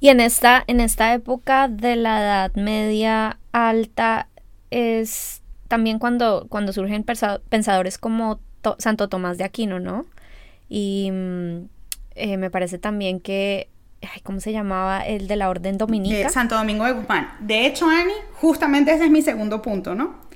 [0.00, 4.28] Y en esta, en esta época de la Edad Media alta
[4.70, 8.40] es también cuando, cuando surgen pensadores como
[8.78, 10.06] Santo Tomás de Aquino, ¿no?
[10.70, 11.68] Y mm,
[12.14, 13.68] eh, me parece también que
[14.22, 15.00] ¿cómo se llamaba?
[15.00, 16.30] El de la Orden Dominica.
[16.30, 17.28] Santo Domingo de Guzmán.
[17.40, 20.27] De hecho, Ani, justamente ese es mi segundo punto, ¿no?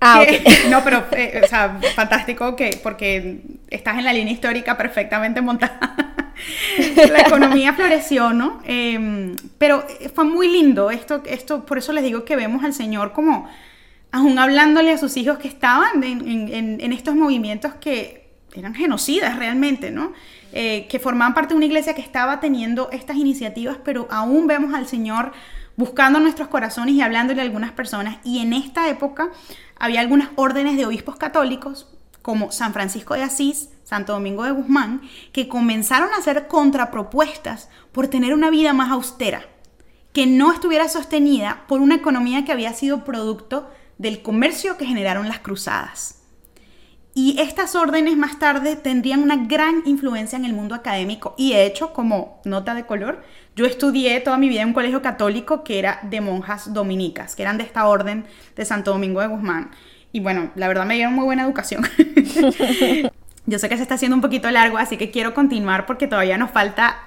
[0.00, 0.24] Ah,
[0.70, 3.40] No, pero, eh, o sea, fantástico que, porque
[3.70, 6.34] estás en la línea histórica perfectamente montada.
[7.10, 8.60] la economía floreció, ¿no?
[8.64, 9.84] Em, pero
[10.14, 13.48] fue muy lindo esto, esto, por eso les digo que vemos al Señor como,
[14.12, 19.90] aún hablándole a sus hijos que estaban en, en estos movimientos que eran genocidas realmente,
[19.90, 20.12] ¿no?
[20.52, 24.72] Eh, que formaban parte de una iglesia que estaba teniendo estas iniciativas, pero aún vemos
[24.74, 25.32] al Señor
[25.78, 28.18] buscando nuestros corazones y hablándole a algunas personas.
[28.24, 29.30] Y en esta época
[29.78, 31.86] había algunas órdenes de obispos católicos,
[32.20, 35.00] como San Francisco de Asís, Santo Domingo de Guzmán,
[35.32, 39.46] que comenzaron a hacer contrapropuestas por tener una vida más austera,
[40.12, 45.28] que no estuviera sostenida por una economía que había sido producto del comercio que generaron
[45.28, 46.17] las cruzadas.
[47.20, 51.34] Y estas órdenes más tarde tendrían una gran influencia en el mundo académico.
[51.36, 53.24] Y de hecho, como nota de color,
[53.56, 57.42] yo estudié toda mi vida en un colegio católico que era de monjas dominicas, que
[57.42, 59.72] eran de esta orden de Santo Domingo de Guzmán.
[60.12, 61.82] Y bueno, la verdad me dieron muy buena educación.
[63.46, 66.38] yo sé que se está haciendo un poquito largo, así que quiero continuar porque todavía
[66.38, 66.98] nos falta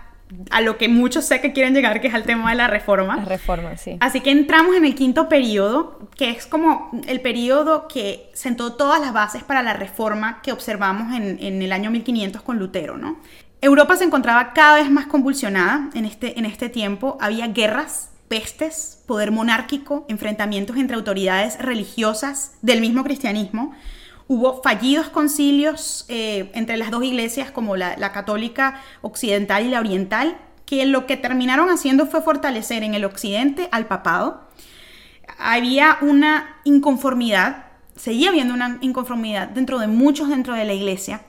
[0.50, 3.18] a lo que muchos sé que quieren llegar, que es al tema de la reforma.
[3.18, 3.98] La reforma, sí.
[4.00, 9.02] Así que entramos en el quinto periodo, que es como el periodo que sentó todas
[9.02, 13.18] las bases para la reforma que observamos en, en el año 1500 con Lutero, ¿no?
[13.62, 17.18] Europa se encontraba cada vez más convulsionada en este, en este tiempo.
[17.22, 23.74] Había guerras, pestes, poder monárquico, enfrentamientos entre autoridades religiosas del mismo cristianismo.
[24.34, 30.38] Hubo fallidos concilios eh, entre las dos iglesias, como la, católica occidental y la oriental,
[30.66, 34.48] que lo que terminaron haciendo fue fortalecer en el occidente al papado.
[35.38, 37.66] Había una inconformidad,
[37.98, 41.24] seguía habiendo una inconformidad dentro de muchos dentro de la iglesia,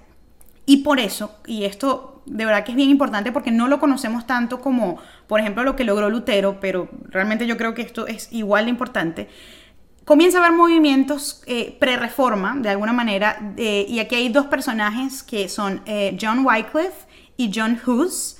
[0.64, 4.28] y por eso, y esto de verdad que es bien importante porque no lo conocemos
[4.28, 8.32] tanto como, por ejemplo, lo que logró Lutero, pero realmente yo creo que esto es
[8.32, 9.28] igual de importante,
[10.04, 15.48] comienza a haber movimientos eh, pre-reforma, de alguna manera, y aquí hay dos personajes que
[15.48, 18.36] son eh, John Wycliffe y John Hus,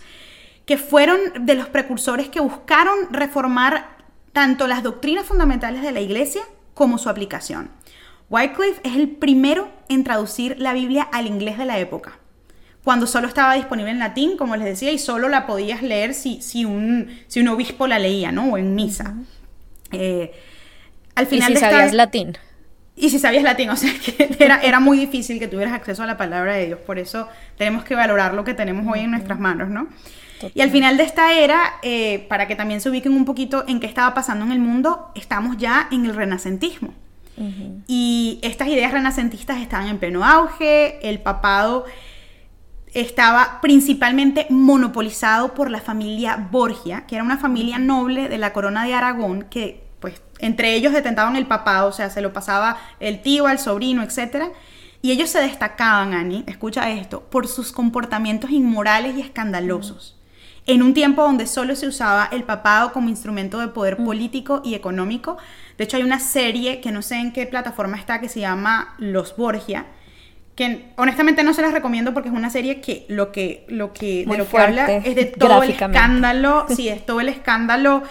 [0.67, 3.97] que fueron de los precursores que buscaron reformar
[4.33, 6.43] tanto las doctrinas fundamentales de la iglesia
[6.75, 7.71] como su aplicación.
[8.31, 12.19] Wycliffe es el primero en traducir la Biblia al inglés de la época,
[12.83, 16.43] cuando solo estaba disponible en latín, como les decía, y solo la podías leer si,
[16.43, 18.53] si, un, si un obispo la leía, ¿no?
[18.53, 19.15] O en misa.
[19.93, 20.33] Eh,
[21.15, 22.39] al final ¿Y si sabías latín?
[22.95, 26.07] Y si sabías latín, o sea, que era, era muy difícil que tuvieras acceso a
[26.07, 26.81] la palabra de Dios.
[26.81, 29.89] Por eso tenemos que valorar lo que tenemos hoy en nuestras manos, ¿no?
[30.55, 33.79] Y al final de esta era, eh, para que también se ubiquen un poquito en
[33.79, 36.95] qué estaba pasando en el mundo, estamos ya en el renacentismo.
[37.89, 41.87] Y estas ideas renacentistas estaban en pleno auge, el papado
[42.95, 48.85] estaba principalmente monopolizado por la familia Borgia, que era una familia noble de la corona
[48.85, 53.23] de Aragón, que pues entre ellos detentaban el papado, o sea, se lo pasaba el
[53.23, 54.49] tío al sobrino, etc.
[55.01, 60.19] Y ellos se destacaban, Ani, escucha esto, por sus comportamientos inmorales y escandalosos
[60.67, 64.05] en un tiempo donde solo se usaba el papado como instrumento de poder mm.
[64.05, 65.37] político y económico.
[65.77, 68.95] De hecho, hay una serie que no sé en qué plataforma está que se llama
[68.99, 69.87] Los Borgia,
[70.55, 74.25] que honestamente no se las recomiendo porque es una serie que lo que, lo que
[74.27, 78.03] de lo que habla es de todo el escándalo, sí, es todo el escándalo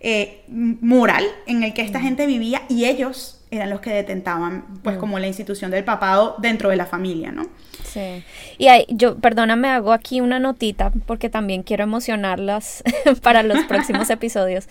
[0.00, 4.96] eh, moral en el que esta gente vivía y ellos eran los que detentaban, pues,
[4.96, 5.00] mm.
[5.00, 7.46] como la institución del papado dentro de la familia, ¿no?
[7.84, 8.22] Sí.
[8.58, 12.82] Y yo, perdóname, hago aquí una notita porque también quiero emocionarlas
[13.22, 14.68] para los próximos episodios.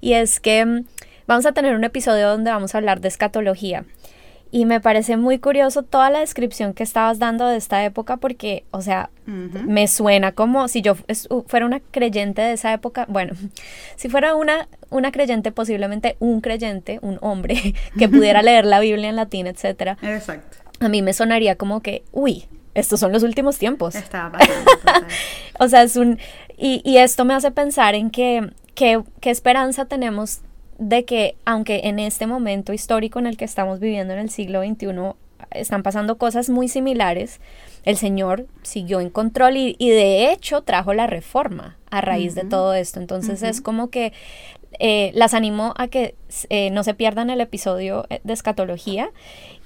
[0.00, 0.84] Y es que mm,
[1.26, 3.84] vamos a tener un episodio donde vamos a hablar de escatología.
[4.52, 8.64] Y me parece muy curioso toda la descripción que estabas dando de esta época porque,
[8.72, 10.96] o sea, me suena como si yo
[11.46, 13.06] fuera una creyente de esa época.
[13.08, 13.34] Bueno,
[13.96, 19.08] si fuera una, una creyente, posiblemente un creyente, un hombre, que pudiera leer la Biblia
[19.08, 19.96] en latín, etc.
[20.02, 20.58] Exacto.
[20.80, 23.94] A mí me sonaría como que, uy, estos son los últimos tiempos.
[25.58, 26.18] O sea, es un...
[26.56, 30.40] Y, y, esto me hace pensar en que, qué esperanza tenemos
[30.80, 34.62] de que aunque en este momento histórico en el que estamos viviendo en el siglo
[34.64, 35.12] XXI
[35.50, 37.38] están pasando cosas muy similares,
[37.84, 42.72] el Señor siguió en control y, de hecho trajo la reforma a raíz de todo
[42.74, 42.98] esto.
[42.98, 44.12] Entonces es como que
[44.78, 46.14] eh, las animo a que
[46.48, 49.10] eh, no se pierdan el episodio eh, de escatología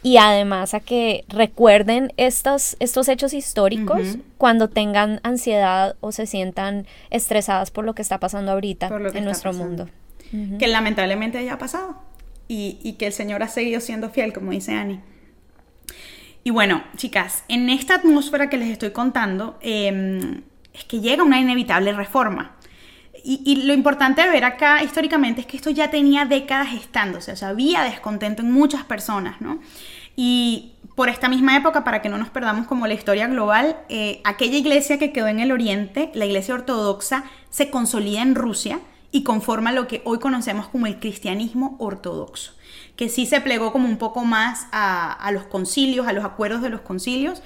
[0.02, 6.86] y además a que recuerden estos, estos hechos históricos cuando tengan ansiedad o se sientan
[7.10, 9.88] estresadas por lo que está pasando ahorita en nuestro mundo
[10.58, 11.96] que lamentablemente haya pasado
[12.48, 15.00] y, que el Señor ha seguido siendo fiel, como dice Annie.
[16.42, 21.40] Y bueno, chicas, en esta atmósfera que les estoy contando, em, es que llega una
[21.40, 22.56] inevitable reforma.
[23.26, 27.36] Y, lo importante de ver acá históricamente es que esto ya tenía décadas estándose, o
[27.36, 29.60] sea, había descontento en muchas personas, ¿no?
[30.14, 34.20] Y por esta misma época, para que no nos perdamos como la historia global, eh,
[34.24, 38.80] aquella iglesia que quedó en el oriente, la iglesia ortodoxa, se consolida en Rusia
[39.14, 42.52] y conforma lo que hoy conocemos como el cristianismo ortodoxo,
[42.96, 46.68] que sí se plegó como un poco más a, los concilios, a los acuerdos de
[46.68, 47.40] los concilios,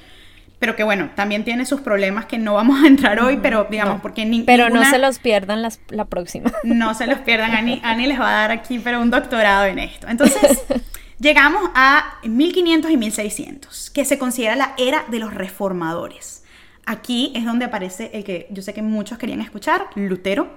[0.58, 4.00] pero que bueno, también tiene sus problemas que no vamos a entrar hoy, pero digamos,
[4.00, 6.50] porque ni, Pero no se los pierdan la próxima.
[6.64, 9.78] No se los pierdan, Ani, Ani les va a dar aquí, pero un doctorado en
[9.78, 10.08] esto.
[10.08, 10.64] Entonces,
[11.20, 16.44] llegamos a 1500 y 1600, que se considera la era de los reformadores.
[16.86, 20.48] Aquí es donde aparece el que yo sé que muchos querían escuchar, Lutero,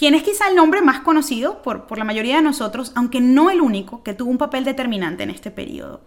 [0.00, 3.50] quien es quizá el nombre más conocido por, por la mayoría de nosotros, aunque no
[3.50, 6.00] el único que tuvo un papel determinante en este periodo.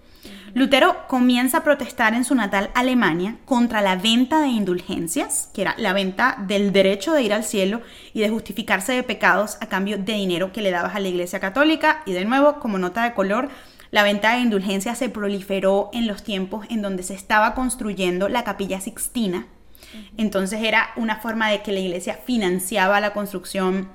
[0.56, 5.76] Lutero comienza a protestar en su natal Alemania contra la venta de indulgencias, que era
[5.78, 7.84] la venta del derecho de ir al cielo
[8.16, 11.39] y de justificarse de pecados a cambio de dinero que le dabas a la Iglesia
[11.39, 12.02] Católica.
[12.08, 13.50] Y de nuevo, como nota de color,
[13.91, 18.44] la venta de indulgencias se proliferó en los tiempos en donde se estaba construyendo la
[18.44, 19.46] capilla sixtina,
[20.18, 23.89] entonces era una forma de que la iglesia financiaba la construcción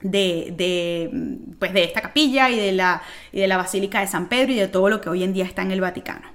[0.00, 1.10] de,
[1.58, 4.68] pues de esta capilla y de, la, de la Basílica de San Pedro y de
[4.68, 6.28] todo lo que hoy en día está en el Vaticano.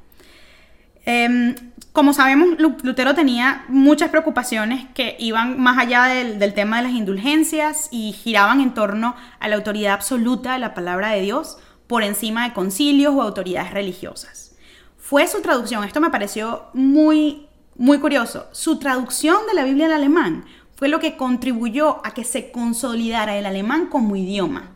[1.05, 1.55] Em,
[1.91, 6.93] como sabemos, Lutero tenía muchas preocupaciones que iban más allá del, del, tema de las
[6.93, 11.57] indulgencias y giraban en torno a la autoridad absoluta de la palabra de Dios
[11.87, 14.55] por encima de concilios o autoridades religiosas.
[14.97, 19.93] Fue su traducción, esto me pareció muy muy curioso, su traducción de la Biblia al
[19.93, 20.45] alemán
[20.75, 24.71] fue lo que contribuyó a que se consolidara el alemán como idioma.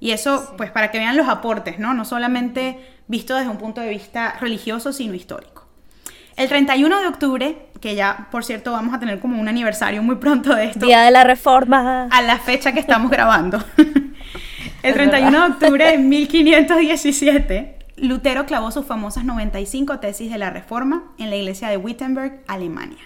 [0.00, 1.94] Y eso, pues para que vean los aportes, ¿no?
[1.94, 5.66] No solamente visto desde un punto de vista religioso, sino histórico.
[6.36, 10.16] El 31 de octubre, que ya por cierto vamos a tener como un aniversario muy
[10.16, 10.86] pronto de esto.
[10.86, 12.08] Día de la Reforma.
[12.10, 13.62] A la fecha que estamos grabando.
[14.82, 21.04] El 31 de octubre de 1517, Lutero clavó sus famosas 95 tesis de la Reforma
[21.18, 22.98] en la iglesia de Wittenberg, Alemania.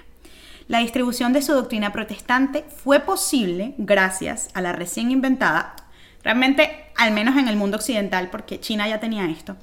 [0.68, 5.76] La distribución de su doctrina protestante fue posible gracias a la recién inventada,
[6.24, 9.58] realmente al menos en el mundo occidental, porque China ya tenía esto,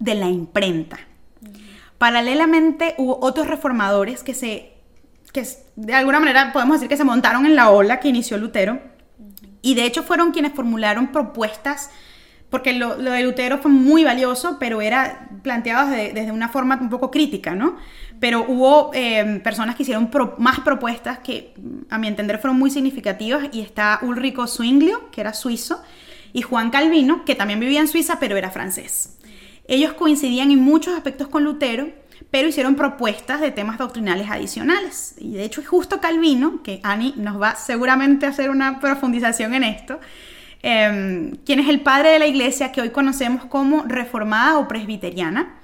[0.00, 0.98] de la imprenta.
[1.98, 4.72] Paralelamente hubo otros reformadores que se,
[5.32, 8.80] que de alguna manera podemos decir que se montaron en la ola que inició Lutero,
[9.62, 11.90] y de hecho fueron quienes formularon propuestas
[12.52, 17.10] porque lo, de Lutero fue muy valioso, pero era planteado desde, una forma un poco
[17.10, 17.78] crítica, ¿no?
[18.20, 21.54] Pero hubo eh, personas que hicieron más propuestas que,
[21.88, 25.82] a mi entender, fueron muy significativas, y está Ulrico Zwinglio, que era suizo,
[26.34, 29.16] y Juan Calvino, que también vivía en Suiza, pero era francés.
[29.66, 31.88] Ellos coincidían en muchos aspectos con Lutero,
[32.30, 35.14] pero hicieron propuestas de temas doctrinales adicionales.
[35.16, 39.64] Y de hecho justo Calvino, que Ani nos va seguramente a hacer una profundización en
[39.64, 40.00] esto,
[40.62, 45.58] Em, quien es el padre de la iglesia que hoy conocemos como reformada o presbiteriana.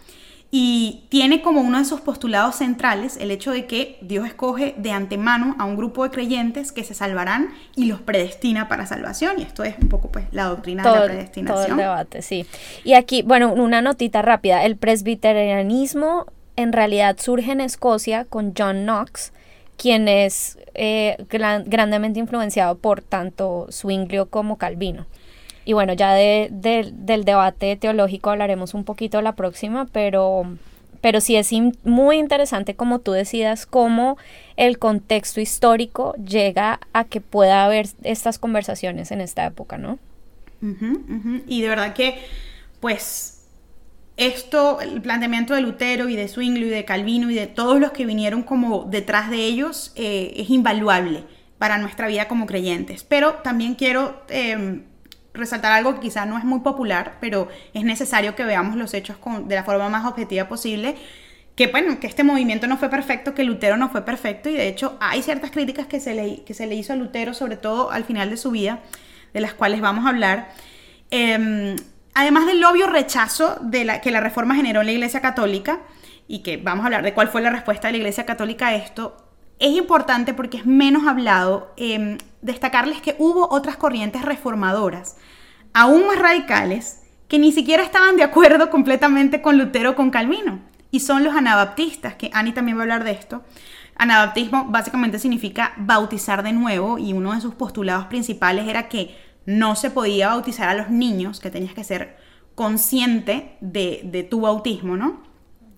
[0.51, 4.93] Y tiene como uno de sus postulados centrales el hecho de que Dios escoge de
[4.93, 9.39] antemano a un grupo de creyentes que se salvarán y los predestina para salvación.
[9.39, 11.67] Y esto es un poco pues la doctrina de la predestinación.
[11.67, 12.47] Todo el debate, sí.
[12.83, 14.65] Y aquí, bueno, una notita rápida.
[14.65, 16.25] El presbiterianismo
[16.57, 19.33] en realidad surge en Escocia con John Knox,
[19.79, 25.07] quien es eh, grandemente influenciado por tanto Zwinglio como Calvino.
[25.65, 30.45] Y bueno, ya del debate teológico hablaremos un poquito la próxima, pero,
[31.01, 31.53] pero sí es
[31.85, 34.17] muy interesante como tú decidas cómo
[34.57, 39.99] el contexto histórico llega a que pueda haber estas conversaciones en esta época, ¿no?
[41.47, 42.19] Y de verdad que,
[42.81, 43.38] pues,
[44.19, 47.93] esto, el planteamiento de Lutero y de Zwinglio y de Calvino y de todos los
[47.93, 51.23] que vinieron como detrás de ellos eh, es invaluable
[51.57, 53.05] para nuestra vida como creyentes.
[53.05, 54.83] Pero también quiero em,
[55.33, 59.17] resaltar algo que quizá no es muy popular, pero es necesario que veamos los hechos
[59.47, 60.97] de la forma más objetiva posible.
[61.55, 64.67] Que bueno, que este movimiento no fue perfecto, que Lutero no fue perfecto y de
[64.67, 67.93] hecho hay ciertas críticas que se le, que se le hizo a Lutero, sobre todo
[67.93, 68.81] al final de su vida,
[69.33, 70.51] de las cuales vamos a hablar.
[71.11, 71.77] Em,
[72.15, 75.81] además del obvio rechazo de la, que la reforma generó en la Iglesia Católica,
[76.27, 78.75] y que vamos a hablar de cuál fue la respuesta de la Iglesia Católica a
[78.75, 79.17] esto,
[79.59, 85.17] es importante porque es menos hablado em, destacarles que hubo otras corrientes reformadoras,
[85.73, 90.61] aún más radicales, que ni siquiera estaban de acuerdo completamente con Lutero o con Calvino,
[90.91, 93.43] y son los anabaptistas, que Ani también va a hablar de esto.
[93.97, 99.17] Anabaptismo básicamente significa bautizar de nuevo, y uno de sus postulados principales era que
[99.49, 102.19] no se podía bautizar a los niños, que tenías que ser
[102.55, 105.23] consciente de, tu bautismo, ¿no?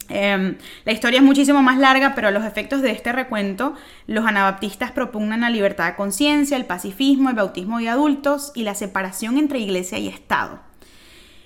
[0.09, 3.75] Em, la historia es muchísimo más larga, pero a los efectos de este recuento,
[4.09, 8.75] los anabaptistas propugnan la libertad de conciencia, el pacifismo, el bautismo de adultos y la
[8.75, 10.59] separación entre iglesia y Estado.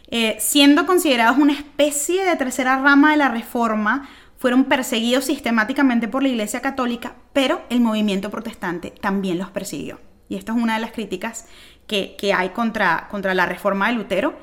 [0.09, 4.09] Eh, siendo considerados una especie de tercera rama de la reforma,
[4.39, 10.01] fueron perseguidos sistemáticamente por la Iglesia Católica, pero el movimiento protestante también los persiguió.
[10.29, 11.47] Y esto es una de las críticas
[11.87, 14.35] que, hay contra, contra la reforma de Lutero.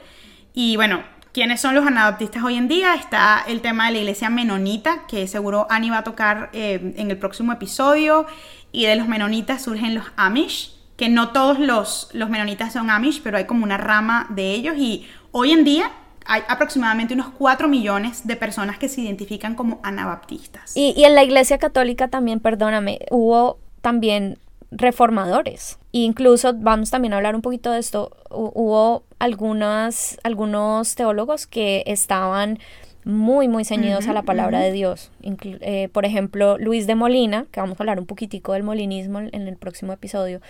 [0.53, 2.93] Y bueno, ¿quiénes son los anabaptistas hoy en día?
[2.95, 7.11] Está el tema de la iglesia menonita, que seguro Annie va a tocar eh, en
[7.11, 8.25] el próximo episodio.
[8.71, 13.21] Y de los menonitas surgen los Amish, que no todos los, los menonitas son Amish,
[13.21, 14.75] pero hay como una rama de ellos.
[14.77, 15.91] Y hoy en día
[16.25, 20.77] hay aproximadamente unos 4 millones de personas que se identifican como anabaptistas.
[20.77, 24.37] Y, y en la iglesia católica también, perdóname, hubo también
[24.71, 25.77] reformadores.
[25.91, 28.11] Incluso vamos también a hablar un poquito de esto.
[28.29, 32.59] Hubo algunas, algunos teólogos que estaban
[33.03, 35.11] muy, muy ceñidos a la palabra de Dios.
[35.23, 39.47] Eh, por ejemplo, Luis de Molina, que vamos a hablar un poquitico del molinismo en
[39.47, 40.41] el próximo episodio,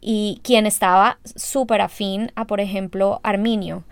[0.00, 3.84] y quien estaba súper afín a, por ejemplo, Arminio.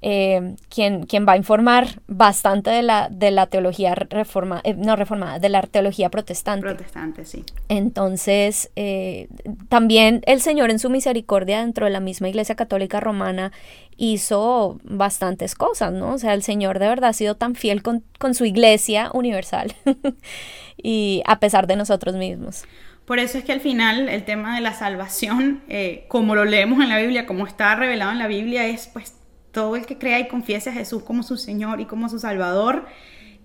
[0.00, 4.94] Eh, quien, quien, va a informar bastante de la, de la teología reforma, eh, no
[4.94, 6.62] reformada, de la teología protestante.
[6.62, 7.44] Protestante, sí.
[7.68, 9.26] Entonces, eh,
[9.68, 13.50] también el Señor en su misericordia dentro de la misma Iglesia Católica Romana
[13.96, 16.14] hizo bastantes cosas, ¿no?
[16.14, 19.74] O sea, el Señor de verdad ha sido tan fiel con, con su Iglesia universal
[20.76, 22.62] y a pesar de nosotros mismos.
[23.04, 25.62] Por eso es que al final el tema de la salvación,
[26.08, 29.17] como lo leemos en la Biblia, como está revelado en la Biblia, es pues
[29.58, 32.86] todo el que crea y confiese a Jesús como su Señor y como su Salvador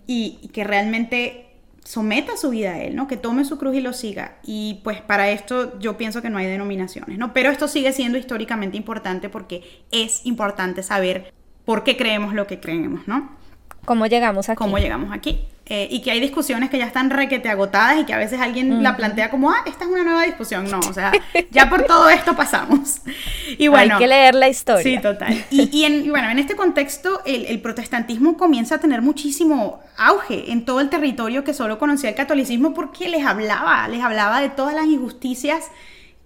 [0.06, 1.48] y, que realmente
[1.84, 3.08] someta su vida a Él, ¿no?
[3.08, 4.38] Que tome su cruz y lo siga.
[4.44, 7.34] Y pues para esto yo pienso que no hay denominaciones, ¿no?
[7.34, 11.34] Pero esto sigue siendo históricamente importante porque es importante saber
[11.66, 13.32] por qué creemos lo que creemos, ¿no?
[13.84, 14.58] ¿Cómo llegamos aquí?
[14.60, 15.48] ¿Cómo llegamos aquí?
[15.66, 18.84] Eh, y que hay discusiones que ya están requete agotadas y que a veces alguien
[18.84, 20.70] la plantea como, ah, esta es una nueva discusión.
[20.70, 21.14] No, o sea,
[21.52, 23.02] ya por todo esto pasamos.
[23.56, 24.84] Y bueno, hay que leer la historia.
[24.84, 25.46] Sí, total.
[25.52, 30.66] Y, en, bueno, en este contexto, el, el, protestantismo comienza a tener muchísimo auge en
[30.66, 34.74] todo el territorio que solo conocía el catolicismo porque les hablaba, les hablaba de todas
[34.74, 35.70] las injusticias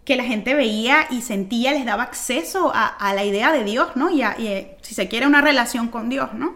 [0.05, 3.89] que la gente veía y sentía, les daba acceso a, a la idea de Dios,
[3.95, 4.09] ¿no?
[4.09, 6.55] Y, y, eh, si se quiere, una relación con Dios, ¿no?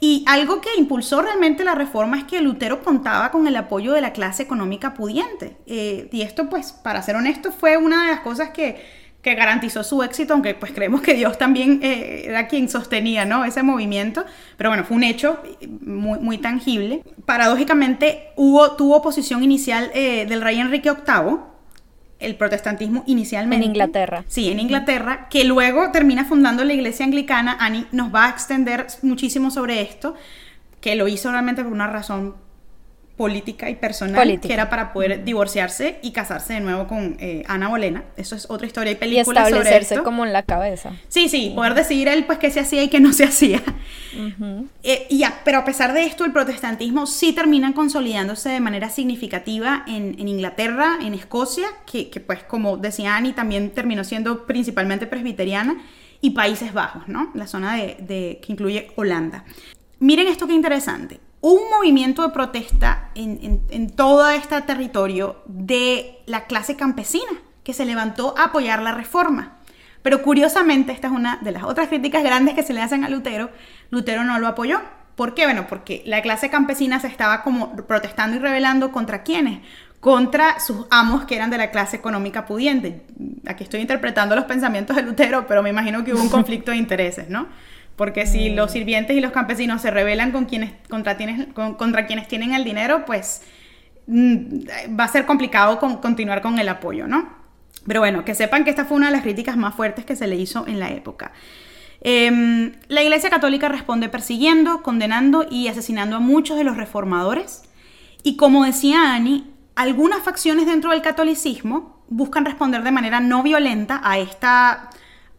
[0.00, 4.00] Y algo que impulsó realmente la reforma es que Lutero contaba con el apoyo de
[4.00, 5.56] la clase económica pudiente.
[5.66, 10.02] Eh, y esto, pues, para ser honesto, fue una de las cosas que, garantizó su
[10.02, 13.44] éxito, aunque pues creemos que Dios también eh, era quien sostenía ¿no?
[13.44, 14.24] ese movimiento.
[14.56, 15.42] Pero bueno, fue un hecho
[15.82, 17.02] muy, muy tangible.
[17.26, 21.40] Paradójicamente, hubo, tuvo oposición inicial eh, del rey Enrique VIII,
[22.18, 23.64] el protestantismo inicialmente.
[23.64, 24.24] En Inglaterra.
[24.28, 27.56] Sí, en Inglaterra, que luego termina fundando la iglesia anglicana.
[27.60, 30.14] Annie nos va a extender muchísimo sobre esto,
[30.80, 32.34] que lo hizo realmente por una razón
[33.18, 37.68] política y personal, que era para poder divorciarse y casarse de nuevo con eh, Ana
[37.68, 38.04] Bolena.
[38.16, 40.92] Eso es otra historia y película y establecerse como en la cabeza.
[41.08, 43.60] Sí, sí, poder decidir él pues qué se hacía y qué no se hacía.
[44.84, 49.84] Eh, ya, pero a pesar de esto, el protestantismo sí termina consolidándose de manera significativa
[49.88, 55.76] en, Inglaterra, en Escocia, que, pues como decía Annie, también terminó siendo principalmente presbiteriana,
[56.20, 57.30] y Países Bajos, ¿no?
[57.34, 59.44] La zona de, que incluye Holanda.
[59.98, 66.76] Miren esto qué interesante un movimiento de protesta en, todo este territorio de la clase
[66.76, 67.30] campesina
[67.62, 69.56] que se levantó a apoyar la reforma.
[70.02, 73.08] Pero curiosamente, esta es una de las otras críticas grandes que se le hacen a
[73.08, 73.50] Lutero.
[73.90, 74.80] Lutero no lo apoyó.
[75.16, 75.44] ¿Por qué?
[75.44, 79.60] Bueno, porque la clase campesina se estaba como protestando y rebelando contra quiénes?
[80.00, 83.02] Contra sus amos que eran de la clase económica pudiente.
[83.46, 86.76] Aquí estoy interpretando los pensamientos de Lutero, pero me imagino que hubo un conflicto de
[86.76, 87.48] intereses, ¿no?
[87.98, 88.54] Porque si mm.
[88.54, 91.18] los sirvientes y los campesinos se rebelan con quienes, contra,
[91.76, 93.42] contra quienes tienen el dinero, pues
[94.06, 97.36] mm, va a ser complicado continuar con el apoyo, ¿no?
[97.86, 100.28] Pero bueno, que sepan que esta fue una de las críticas más fuertes que se
[100.28, 101.32] le hizo en la época.
[102.00, 107.62] Em, la Iglesia Católica responde persiguiendo, condenando y asesinando a muchos de los reformadores.
[108.22, 109.44] Y como decía Annie,
[109.74, 114.90] algunas facciones dentro del catolicismo buscan responder de manera no violenta a esta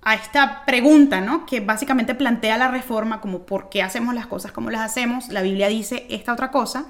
[0.01, 1.45] a esta pregunta, ¿no?
[1.45, 5.27] Que básicamente plantea la reforma como por qué hacemos las cosas como las hacemos.
[5.29, 6.85] La Biblia dice esta otra cosa.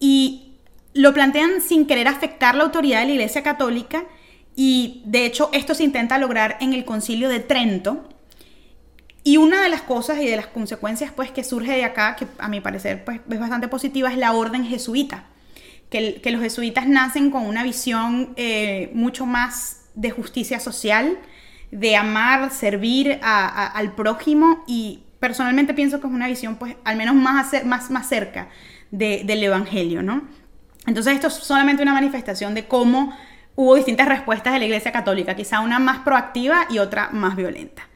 [0.00, 0.54] Y
[0.92, 4.04] lo plantean sin querer afectar la autoridad de la Iglesia Católica.
[4.56, 8.08] Y de hecho esto se intenta lograr en el Concilio de Trento.
[9.22, 12.26] Y una de las cosas y de las consecuencias pues que surge de acá, que
[12.38, 15.26] a mi parecer pues es bastante positiva, es la orden jesuita.
[15.90, 21.16] Que, que los jesuitas nacen con una visión eh, mucho más de justicia social,
[21.70, 27.14] de amar, servir al prójimo y personalmente pienso que es una visión pues al menos
[27.14, 28.48] más, más, más cerca
[28.90, 30.22] del Evangelio, ¿no?
[30.86, 33.16] Entonces esto es solamente una manifestación de cómo
[33.56, 37.88] hubo distintas respuestas de la Iglesia Católica, quizá una más proactiva y otra más violenta.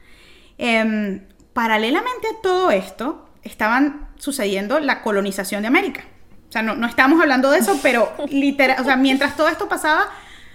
[0.57, 1.21] Em,
[1.53, 6.01] paralelamente a todo esto, estaban sucediendo la colonización de América.
[6.49, 9.69] O sea, no, no estamos hablando de eso, pero literal, o sea, mientras todo esto
[9.69, 10.09] pasaba,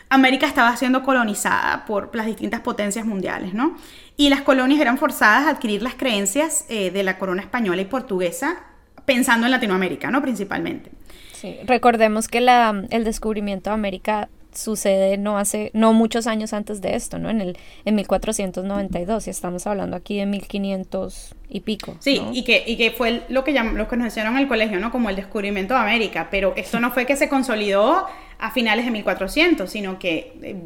[0.08, 3.76] América estaba siendo colonizada por las distintas potencias mundiales, ¿no?
[4.16, 7.86] Y las colonias eran forzadas a adquirir las creencias eh, de la corona española y
[7.86, 8.56] portuguesa,
[9.04, 10.22] pensando en Latinoamérica, ¿no?
[10.22, 10.90] Principalmente.
[11.32, 16.80] Sí, recordemos que la, el descubrimiento de América sucede no hace no muchos años antes
[16.80, 17.30] de esto, ¿no?
[17.30, 21.96] En el en 1492 y estamos hablando aquí de 1500 y pico.
[22.00, 24.80] Sí, y que y que fue lo que lo que nos enseñaron en el colegio,
[24.80, 24.90] ¿no?
[24.90, 28.06] Como el descubrimiento de América, pero esto no fue que se consolidó
[28.38, 30.56] a finales de 1400, sino que eh,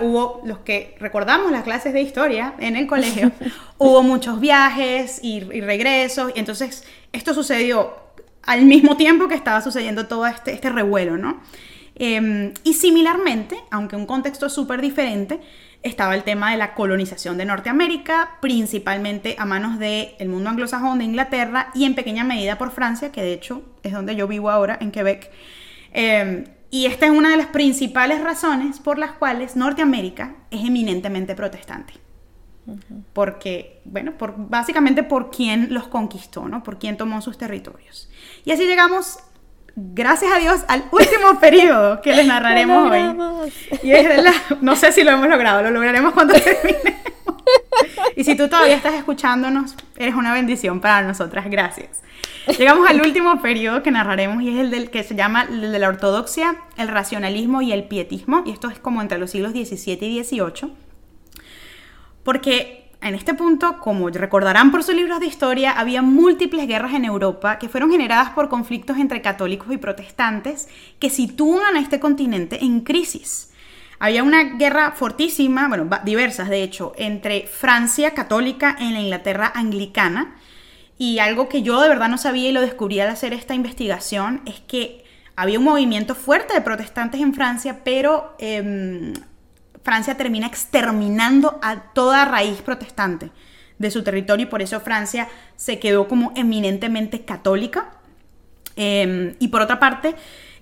[0.00, 3.32] hubo los que recordamos las clases de historia en el colegio,
[3.78, 7.94] hubo muchos viajes y, y regresos, y entonces esto sucedió
[8.42, 11.40] al mismo tiempo que estaba sucediendo todo este, este revuelo, ¿no?
[11.98, 15.40] Em, y similarmente, aunque un contexto súper diferente,
[15.82, 21.04] estaba el tema de la colonización de Norteamérica, principalmente a manos del mundo anglosajón de
[21.04, 24.76] Inglaterra y en pequeña medida por Francia, que de hecho es donde yo vivo ahora,
[24.80, 25.30] en Quebec.
[25.92, 31.34] Em, y esta es una de las principales razones por las cuales Norteamérica es eminentemente
[31.34, 31.94] protestante.
[33.12, 36.64] Porque, bueno, por, básicamente por quien los conquistó, ¿no?
[36.64, 38.10] Por quien tomó sus territorios.
[38.44, 39.20] Y así llegamos
[39.76, 43.52] gracias a Dios, al último periodo que les narraremos hoy.
[43.82, 46.96] Y es de la, no sé si lo hemos logrado, lo lograremos cuando termine.
[48.16, 51.46] Y si tú todavía estás escuchándonos, eres una bendición para nosotras.
[51.48, 52.02] Gracias.
[52.58, 55.78] Llegamos al último periodo que narraremos y es el del que se llama el de
[55.78, 58.42] la ortodoxia, el racionalismo y el pietismo.
[58.46, 60.72] Y esto es como entre los siglos XVII y XVIII.
[62.22, 67.04] Porque En este punto, como recordarán por sus libros de historia, había múltiples guerras en
[67.04, 70.68] Europa que fueron generadas por conflictos entre católicos y protestantes
[70.98, 73.52] que sitúan a este continente en crisis.
[73.98, 80.34] Había una guerra fortísima, bueno, diversas de hecho, entre Francia católica y la Inglaterra anglicana.
[80.98, 84.42] Y algo que yo de verdad no sabía y lo descubrí al hacer esta investigación
[84.46, 85.04] es que
[85.36, 89.12] había un movimiento fuerte de protestantes en Francia, pero em,
[89.82, 93.30] Francia termina exterminando a toda raíz protestante
[93.78, 97.92] de su territorio y por eso Francia se quedó como eminentemente católica.
[98.74, 100.14] Em, y por otra parte,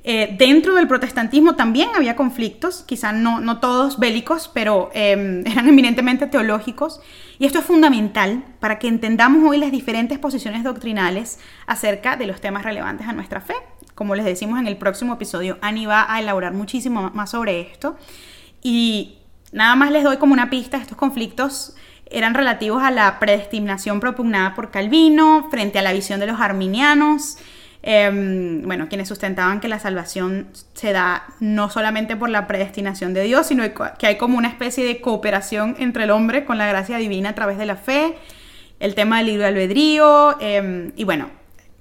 [0.07, 5.67] eh, dentro del protestantismo también había conflictos, quizás no, no todos bélicos, pero em, eran
[5.67, 7.01] eminentemente teológicos.
[7.39, 12.43] Y esto es fundamental para que entendamos hoy las diferentes posiciones doctrinales acerca de los
[12.43, 13.55] temas relevantes a nuestra fe.
[13.95, 17.97] Como les decimos en el próximo episodio, Ani va a elaborar muchísimo más sobre esto.
[18.63, 19.21] Y
[19.53, 21.75] nada más les doy como una pista, estos conflictos
[22.11, 27.39] eran relativos a la predestinación propugnada por Calvino frente a la visión de los arminianos
[27.87, 33.25] Em, bueno, quienes sustentaban que la salvación se da no solamente por la predestinación de
[33.25, 33.63] Dios, sino
[33.99, 37.35] que hay como una especie de cooperación entre el hombre con la gracia divina a
[37.35, 38.17] través de la fe,
[38.81, 41.29] el tema del libre albedrío, em, y bueno,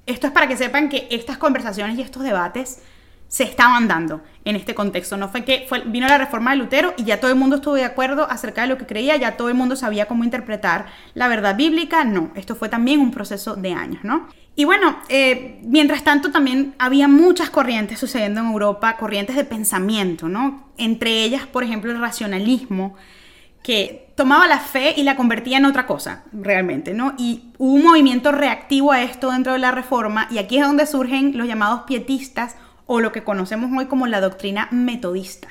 [0.05, 2.81] esto es para que sepan que estas conversaciones y estos debates
[3.29, 5.15] se estaban dando en este contexto.
[5.15, 7.85] No fue que vino la reforma de Lutero y ya todo el mundo estuvo de
[7.85, 11.55] acuerdo acerca de lo que creía, ya todo el mundo sabía cómo interpretar la verdad
[11.55, 12.03] bíblica.
[12.03, 14.27] No, esto fue también un proceso de años, ¿no?
[14.55, 20.29] Y bueno, eh, mientras tanto también había muchas corrientes sucediendo en Europa, corrientes de pensamiento,
[20.29, 20.69] ¿no?
[20.77, 22.95] Entre ellas, por ejemplo, el racionalismo,
[23.63, 27.15] que tomaba la fe y la convertía en otra cosa, realmente, ¿no?
[27.17, 30.85] Y hubo un movimiento reactivo a esto dentro de la reforma, y aquí es donde
[30.85, 35.47] surgen los llamados pietistas o lo que conocemos hoy como la doctrina metodista.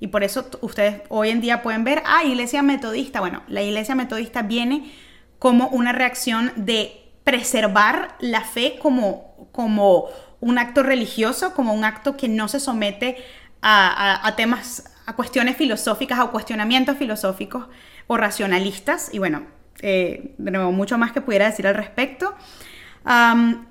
[0.00, 3.20] Y por eso ustedes hoy en día pueden ver, ah, iglesia metodista.
[3.20, 4.92] Bueno, la iglesia metodista viene
[5.38, 10.06] como una reacción de preservar la fe como, como
[10.40, 13.16] un acto religioso, como un acto que no se somete
[13.62, 17.66] a, temas, a cuestiones filosóficas, a cuestionamientos filosóficos
[18.06, 19.12] o racionalistas.
[19.12, 19.46] Y bueno,
[19.80, 22.34] eh, de nuevo, mucho más que pudiera decir al respecto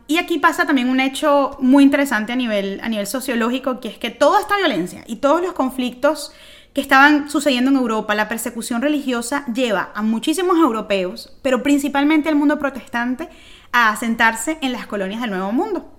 [0.08, 3.98] y aquí pasa también un hecho muy interesante a nivel, a nivel sociológico, que es
[3.98, 6.32] que toda esta violencia y todos los conflictos
[6.74, 12.36] que estaban sucediendo en Europa, la persecución religiosa lleva a muchísimos europeos, pero principalmente al
[12.36, 13.30] mundo protestante,
[13.72, 15.90] a asentarse en las colonias del Nuevo Mundo.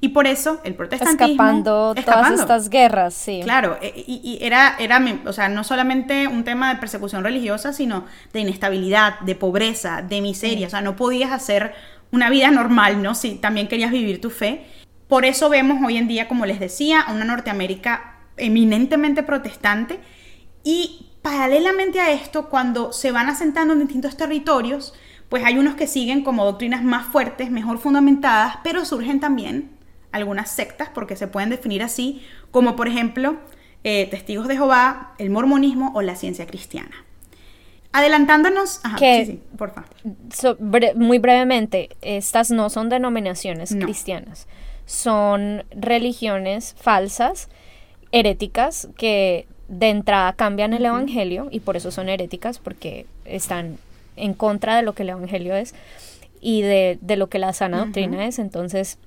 [0.00, 1.32] Y por eso el protestantismo...
[1.32, 3.40] Escapando, todas estas guerras, sí.
[3.42, 8.04] Claro, e, y, era, era, o sea, no solamente un tema de persecución religiosa, sino
[8.32, 10.68] de inestabilidad, de pobreza, de miseria.
[10.68, 11.74] O sea, no podías hacer
[12.12, 13.16] una vida normal, ¿no?
[13.16, 14.66] Si también querías vivir tu fe.
[15.08, 20.00] Por eso vemos hoy en día, como les decía, a una Norteamérica eminentemente protestante.
[20.64, 24.94] Y paralelamente a esto, cuando se van asentando en distintos territorios,
[25.28, 29.70] pues hay unos que siguen como doctrinas más fuertes, mejor fundamentadas, pero surgen también
[30.12, 33.36] algunas sectas, porque se pueden definir así, como por ejemplo
[33.84, 37.04] eh, Testigos de Jehová, el mormonismo o la ciencia cristiana.
[37.92, 39.40] Adelantándonos, que,
[40.94, 44.46] muy brevemente, estas no son denominaciones cristianas,
[44.84, 47.48] son religiones falsas,
[48.12, 53.78] heréticas, que de entrada cambian el Evangelio y por eso son heréticas, porque están
[54.16, 55.74] en contra de lo que el Evangelio es
[56.40, 58.38] y de, lo que la sana doctrina es.
[58.38, 58.98] Entonces,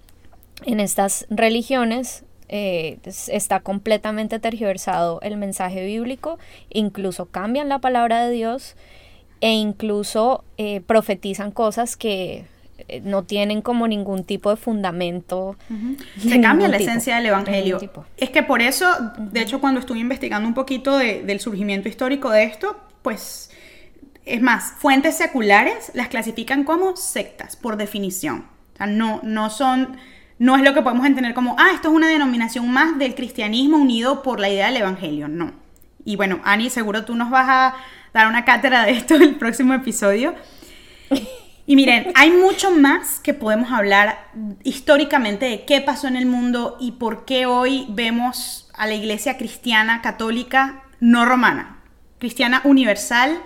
[0.66, 6.38] en estas religiones eh, está completamente tergiversado el mensaje bíblico,
[6.70, 8.76] incluso cambian la palabra de Dios
[9.40, 12.46] e incluso eh, profetizan cosas que
[13.04, 15.56] no tienen como ningún tipo de fundamento.
[16.18, 17.80] Se cambia la esencia del Evangelio.
[18.18, 22.44] es que por eso, de hecho, cuando estuve investigando un poquito del surgimiento histórico de
[22.44, 23.52] esto, pues,
[24.26, 28.46] es más, fuentes seculares las clasifican como sectas, por definición.
[28.74, 29.98] O sea, no, no son
[30.42, 33.78] no es lo que podemos entender como, ah, esto es una denominación más del cristianismo
[33.78, 35.28] unido por la idea del evangelio.
[35.28, 35.52] No.
[36.04, 37.76] Y bueno, Ani, seguro tú nos vas a
[38.12, 40.34] dar una cátedra de esto en el próximo episodio.
[41.66, 44.28] Y miren, hay mucho más que podemos hablar
[44.64, 49.38] históricamente de qué pasó en el mundo y por qué hoy vemos a la iglesia
[49.38, 51.82] cristiana católica no romana,
[52.20, 53.40] cristiana universal,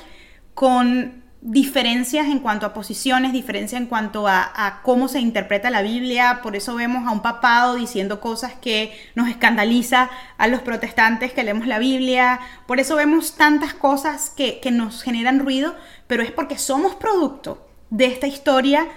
[0.53, 6.39] con diferencias en cuanto a posiciones, diferencias en cuanto a, cómo se interpreta la Biblia,
[6.41, 11.43] por eso vemos a un papado diciendo cosas que nos escandaliza a los protestantes que
[11.43, 15.75] leemos la Biblia, por eso vemos tantas cosas que, que nos generan ruido,
[16.07, 18.87] pero es porque somos producto de esta historia,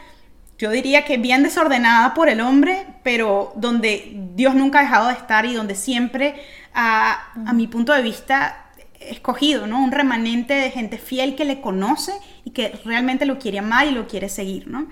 [0.58, 5.14] yo diría que bien desordenada por el hombre, pero donde Dios nunca ha dejado de
[5.14, 6.34] estar y donde siempre,
[6.74, 8.68] a, a mi punto de vista,
[9.00, 9.82] escogido, ¿no?
[9.82, 12.12] Un remanente de gente fiel que le conoce
[12.44, 14.88] y que realmente lo quiere amar y lo quiere seguir, ¿no?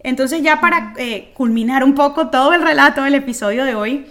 [0.00, 4.06] Entonces ya para eh, culminar un poco todo el relato del episodio de hoy,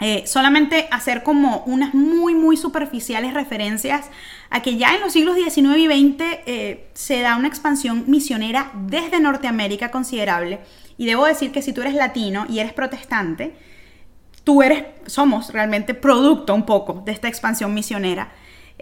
[0.00, 4.08] eh, solamente hacer como unas muy, muy superficiales referencias
[4.48, 8.72] a que ya en los siglos XIX y XX eh, se da una expansión misionera
[8.86, 10.60] desde Norteamérica considerable.
[10.96, 13.54] Y debo decir que si tú eres latino y eres protestante,
[14.42, 18.32] tú eres, somos realmente producto un poco de esta expansión misionera.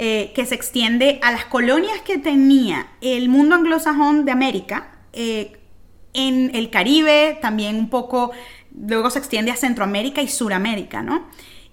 [0.01, 4.93] Eh, que se extiende a las colonias que tenía el mundo anglosajón de América,
[6.15, 8.31] en el Caribe, también un poco
[8.81, 11.27] luego se extiende a Centroamérica y Suramérica, ¿no?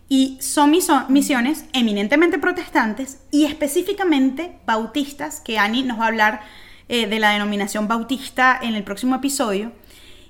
[0.07, 6.41] Y son misiones eminentemente protestantes y específicamente bautistas, que Ani nos va a hablar
[6.89, 9.71] eh, de la denominación bautista en el próximo episodio.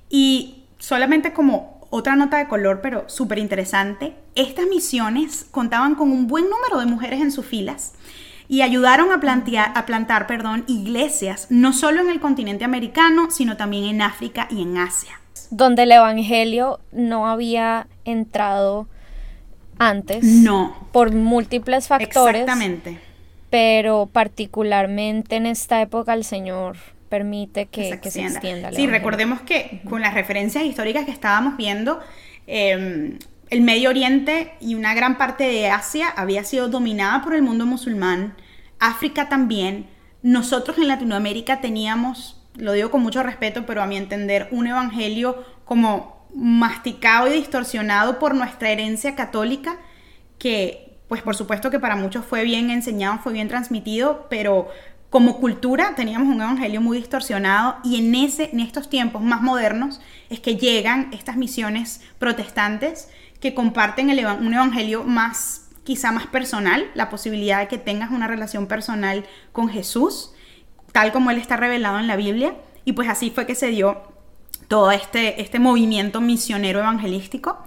[0.09, 6.28] Y solamente como otra nota de color, pero súper interesante, estas misiones contaban con un
[6.28, 7.93] buen número de mujeres en sus filas
[8.47, 13.57] y ayudaron a, plantear, a plantar perdón, iglesias no solo en el continente americano, sino
[13.57, 15.19] también en África y en Asia
[15.51, 18.87] donde el Evangelio no había entrado
[19.77, 20.23] antes.
[20.23, 20.75] No.
[20.91, 22.41] Por múltiples factores.
[22.41, 22.99] Exactamente.
[23.49, 26.77] Pero particularmente en esta época el Señor
[27.09, 28.71] permite que, se, extienda.
[28.71, 31.99] sí, recordemos que con las referencias históricas que estábamos viendo,
[32.47, 33.19] em,
[33.49, 37.65] el Medio Oriente y una gran parte de Asia había sido dominada por el mundo
[37.65, 38.35] musulmán,
[38.79, 39.85] África también.
[40.23, 45.43] Nosotros en Latinoamérica teníamos lo digo con mucho respeto, pero a mi entender, un evangelio
[45.65, 49.77] como masticado y distorsionado por nuestra herencia católica,
[50.37, 54.69] que pues por supuesto que para muchos fue bien enseñado, fue bien transmitido, pero
[55.09, 60.01] como cultura teníamos un evangelio muy distorsionado y en, ese, en estos tiempos más modernos
[60.29, 67.09] es que llegan estas misiones protestantes que comparten un evangelio más, quizá más personal, la
[67.09, 70.34] posibilidad de que tengas una relación personal con Jesús
[70.95, 72.55] tal como él está revelado en la Biblia.
[72.85, 74.01] Y pues así fue que se dio
[74.69, 77.57] todo este, este movimiento misionero evangelístico.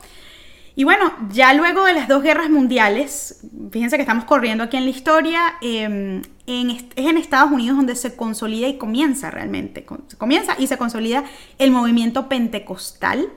[0.74, 4.84] Y bueno, ya luego de las dos guerras mundiales, fíjense que estamos corriendo aquí en
[4.84, 9.84] la historia, em, en, es en Estados Unidos donde se consolida y comienza realmente,
[10.16, 11.24] comienza y se consolida
[11.58, 13.28] el movimiento pentecostal.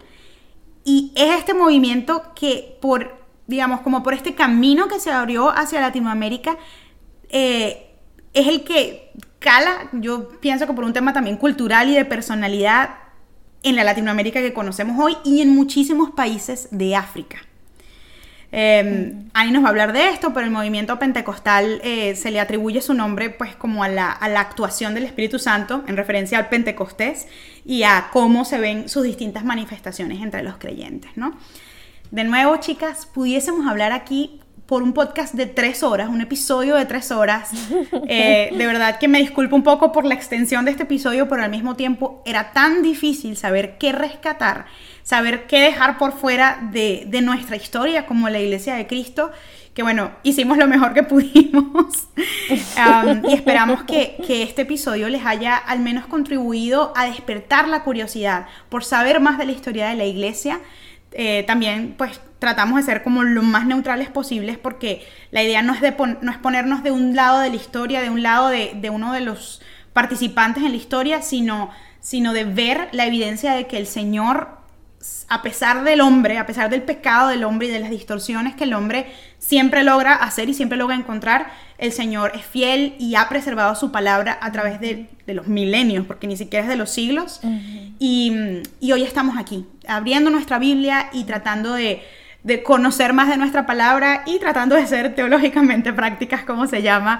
[0.85, 5.81] Y es este movimiento que por, digamos, como por este camino que se abrió hacia
[5.81, 6.57] Latinoamérica,
[7.27, 7.91] eh,
[8.33, 9.11] es el que
[9.41, 12.91] cala, yo pienso que por un tema también cultural y de personalidad
[13.63, 17.39] en la Latinoamérica que conocemos hoy y en muchísimos países de África.
[18.53, 22.39] Eh, Ani nos va a hablar de esto, pero el movimiento pentecostal eh, se le
[22.39, 26.37] atribuye su nombre pues como a la, a la, actuación del Espíritu Santo en referencia
[26.37, 27.27] al Pentecostés
[27.65, 31.37] y a cómo se ven sus distintas manifestaciones entre los creyentes, ¿no?
[32.11, 34.41] De nuevo, chicas, pudiésemos hablar aquí
[34.71, 37.51] por un podcast de tres horas, un episodio de tres horas.
[38.07, 41.43] Eh, de verdad que me disculpo un poco por la extensión de este episodio, pero
[41.43, 44.65] al mismo tiempo era tan difícil saber qué rescatar,
[45.03, 49.31] saber qué dejar por fuera de, nuestra historia como la Iglesia de Cristo,
[49.73, 52.07] que bueno, hicimos lo mejor que pudimos.
[53.29, 58.47] Y esperamos que, que este episodio les haya al menos contribuido a despertar la curiosidad
[58.69, 60.61] por saber más de la historia de la Iglesia.
[61.13, 65.75] Eh, también pues tratamos de ser como lo más neutrales posibles porque la idea no
[65.75, 68.71] es, de no es ponernos de un lado de la historia, de un lado de,
[68.73, 69.61] de, uno de los
[69.93, 71.69] participantes en la historia, sino,
[71.99, 74.57] sino de ver la evidencia de que el Señor,
[75.29, 78.63] a pesar del hombre, a pesar del pecado del hombre y de las distorsiones que
[78.63, 83.29] el hombre siempre logra hacer y siempre logra encontrar, el Señor es fiel y ha
[83.29, 86.89] preservado su palabra a través de, de los milenios, porque ni siquiera es de los
[86.89, 87.39] siglos.
[87.99, 88.33] y,
[88.79, 92.01] y hoy estamos aquí, abriendo nuestra Biblia y tratando de
[92.43, 97.19] de conocer más de nuestra palabra y tratando de ser teológicamente prácticas, como se llama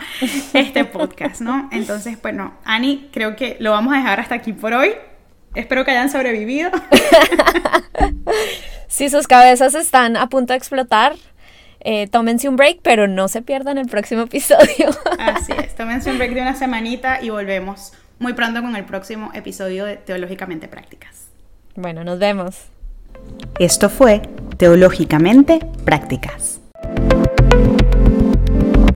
[0.53, 1.69] este podcast, ¿no?
[1.72, 4.93] Entonces, bueno, Ani, creo que lo vamos a dejar hasta aquí por hoy.
[5.53, 6.72] Espero que hayan sobrevivido.
[8.88, 11.15] si sus cabezas están a punto de explotar,
[11.82, 14.89] eh, tómense un break, pero no se pierdan el próximo episodio.
[15.19, 19.32] Así es, tómense un break de una semanita y volvemos muy pronto con el próximo
[19.34, 21.28] episodio de Teológicamente Prácticas.
[21.76, 22.72] Bueno, nos vemos.
[23.59, 24.21] Esto fue
[24.58, 26.62] Teológicamente Prácticas.